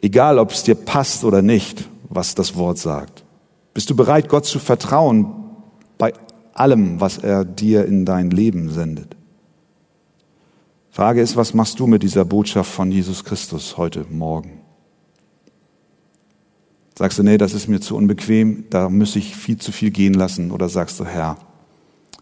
Egal, 0.05 0.37
ob 0.37 0.51
es 0.51 0.61
dir 0.61 0.75
passt 0.75 1.23
oder 1.23 1.41
nicht, 1.41 1.89
was 2.09 2.35
das 2.35 2.55
Wort 2.55 2.77
sagt. 2.77 3.23
Bist 3.73 3.89
du 3.89 3.95
bereit, 3.95 4.29
Gott 4.29 4.45
zu 4.45 4.59
vertrauen 4.59 5.33
bei 5.97 6.13
allem, 6.53 7.01
was 7.01 7.17
er 7.17 7.43
dir 7.43 7.87
in 7.87 8.05
dein 8.05 8.29
Leben 8.29 8.69
sendet? 8.69 9.15
Frage 10.91 11.21
ist, 11.21 11.35
was 11.37 11.55
machst 11.55 11.79
du 11.79 11.87
mit 11.87 12.03
dieser 12.03 12.23
Botschaft 12.23 12.71
von 12.71 12.91
Jesus 12.91 13.23
Christus 13.23 13.77
heute 13.77 14.05
Morgen? 14.11 14.59
Sagst 16.95 17.17
du, 17.17 17.23
nee, 17.23 17.39
das 17.39 17.55
ist 17.55 17.67
mir 17.67 17.79
zu 17.79 17.95
unbequem, 17.95 18.65
da 18.69 18.89
muss 18.89 19.15
ich 19.15 19.35
viel 19.35 19.57
zu 19.57 19.71
viel 19.71 19.89
gehen 19.89 20.13
lassen? 20.13 20.51
Oder 20.51 20.69
sagst 20.69 20.99
du, 20.99 21.05
Herr, 21.05 21.37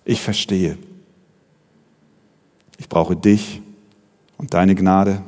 ich 0.05 0.21
verstehe. 0.21 0.77
Ich 2.77 2.87
brauche 2.87 3.17
dich 3.17 3.61
und 4.37 4.53
deine 4.53 4.73
Gnade. 4.73 5.21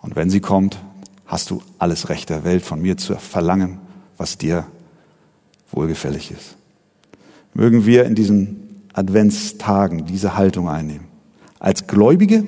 Und 0.00 0.16
wenn 0.16 0.30
sie 0.30 0.40
kommt, 0.40 0.78
hast 1.28 1.50
du 1.50 1.62
alles 1.78 2.08
Recht 2.08 2.30
der 2.30 2.42
Welt 2.42 2.64
von 2.64 2.82
mir 2.82 2.96
zu 2.96 3.14
verlangen, 3.14 3.78
was 4.16 4.38
dir 4.38 4.66
wohlgefällig 5.70 6.32
ist. 6.32 6.56
Mögen 7.54 7.86
wir 7.86 8.04
in 8.06 8.14
diesen 8.14 8.82
Adventstagen 8.94 10.06
diese 10.06 10.36
Haltung 10.36 10.68
einnehmen. 10.68 11.06
Als 11.60 11.86
Gläubige 11.86 12.44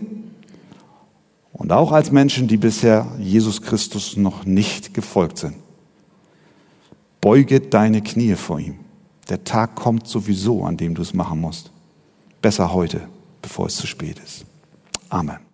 und 1.53 1.73
auch 1.73 1.93
als 1.93 2.11
Menschen, 2.11 2.49
die 2.49 2.57
bisher 2.57 3.07
Jesus 3.19 3.61
Christus 3.61 4.17
noch 4.17 4.47
nicht 4.47 4.95
gefolgt 4.95 5.39
sind. 5.39 5.57
Beuge 7.21 7.61
deine 7.61 8.03
Knie 8.03 8.35
vor 8.35 8.59
ihm. 8.61 8.77
Der 9.29 9.45
Tag 9.45 9.75
kommt 9.75 10.09
sowieso, 10.09 10.65
an 10.65 10.79
dem 10.79 10.95
du 10.95 11.03
es 11.03 11.13
machen 11.13 11.41
musst. 11.41 11.71
Besser 12.41 12.73
heute, 12.73 13.03
bevor 13.43 13.67
es 13.67 13.77
zu 13.77 13.87
spät 13.87 14.19
ist. 14.25 14.47
Amen. 15.11 15.50